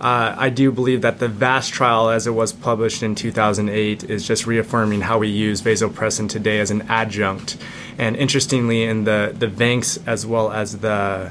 uh, 0.00 0.34
I 0.38 0.48
do 0.48 0.72
believe 0.72 1.02
that 1.02 1.18
the 1.18 1.28
VAST 1.28 1.72
trial, 1.72 2.08
as 2.08 2.26
it 2.26 2.30
was 2.30 2.52
published 2.52 3.02
in 3.02 3.14
2008, 3.14 4.04
is 4.04 4.26
just 4.26 4.46
reaffirming 4.46 5.02
how 5.02 5.18
we 5.18 5.28
use 5.28 5.60
vasopressin 5.60 6.30
today 6.30 6.60
as 6.60 6.70
an 6.70 6.82
adjunct. 6.88 7.58
And 7.98 8.16
interestingly, 8.16 8.84
in 8.84 9.04
the, 9.04 9.34
the 9.38 9.46
VANCS 9.46 9.98
as 10.06 10.26
well 10.26 10.50
as 10.50 10.78
the 10.78 11.30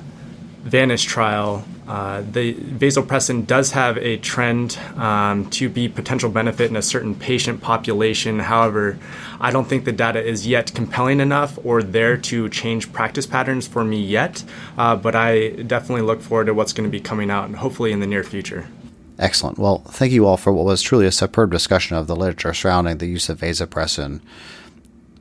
VANISH 0.64 1.06
trial, 1.06 1.66
uh, 1.88 2.22
the 2.22 2.54
vasopressin 2.54 3.46
does 3.46 3.72
have 3.72 3.98
a 3.98 4.18
trend 4.18 4.78
um, 4.96 5.50
to 5.50 5.70
be 5.70 5.90
potential 5.90 6.30
benefit 6.30 6.70
in 6.70 6.76
a 6.76 6.82
certain 6.82 7.14
patient 7.16 7.62
population. 7.62 8.40
However, 8.40 8.98
I 9.40 9.52
don't 9.52 9.68
think 9.68 9.86
the 9.86 9.92
data 9.92 10.24
is 10.24 10.48
yet 10.48 10.74
compelling 10.74 11.20
enough 11.20 11.60
or 11.64 11.84
there 11.84 12.18
to 12.18 12.50
change 12.50 12.94
practice 12.94 13.26
patterns 13.26 13.68
for 13.68 13.84
me 13.84 14.02
yet. 14.02 14.44
Uh, 14.78 14.96
but 14.96 15.16
I 15.16 15.50
definitely 15.50 16.04
look 16.04 16.22
forward 16.22 16.46
to 16.46 16.54
what's 16.54 16.74
going 16.74 16.90
to 16.90 16.92
be 16.92 17.02
coming 17.02 17.30
out 17.30 17.46
and 17.46 17.58
hopefully 17.58 17.92
in 17.92 18.00
the 18.00 18.08
near 18.08 18.24
future. 18.24 18.68
Excellent. 19.20 19.60
Well, 19.60 19.80
thank 19.88 20.12
you 20.12 20.26
all 20.26 20.38
for 20.38 20.52
what 20.52 20.66
was 20.66 20.82
truly 20.82 21.06
a 21.06 21.12
superb 21.12 21.52
discussion 21.52 21.96
of 21.98 22.08
the 22.08 22.16
literature 22.16 22.54
surrounding 22.54 22.98
the 22.98 23.08
use 23.08 23.30
of 23.30 23.40
vasopressin. 23.40 24.22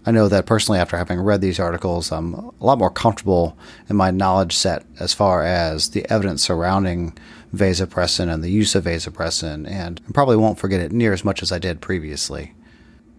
I 0.04 0.10
know 0.10 0.28
that 0.28 0.46
personally, 0.46 0.80
after 0.80 0.96
having 0.96 1.20
read 1.20 1.40
these 1.40 1.60
articles, 1.60 2.10
I'm 2.10 2.34
a 2.34 2.52
lot 2.60 2.78
more 2.78 2.90
comfortable 2.90 3.56
in 3.88 3.96
my 3.96 4.10
knowledge 4.10 4.54
set 4.56 4.84
as 4.98 5.14
far 5.14 5.44
as 5.44 5.90
the 5.90 6.04
evidence 6.10 6.42
surrounding 6.42 7.16
vasopressin 7.54 8.32
and 8.32 8.42
the 8.42 8.50
use 8.50 8.74
of 8.74 8.84
vasopressin, 8.84 9.68
and 9.68 10.00
probably 10.12 10.36
won't 10.36 10.58
forget 10.58 10.80
it 10.80 10.90
near 10.90 11.12
as 11.12 11.24
much 11.24 11.42
as 11.42 11.52
I 11.52 11.58
did 11.58 11.80
previously. 11.80 12.54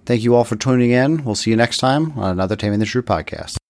Thank 0.05 0.23
you 0.23 0.35
all 0.35 0.43
for 0.43 0.57
tuning 0.57 0.91
in. 0.91 1.23
We'll 1.23 1.35
see 1.35 1.51
you 1.51 1.55
next 1.55 1.77
time 1.77 2.17
on 2.19 2.31
another 2.31 2.57
Taming 2.57 2.79
the 2.79 2.85
SRU 2.85 3.03
podcast. 3.03 3.62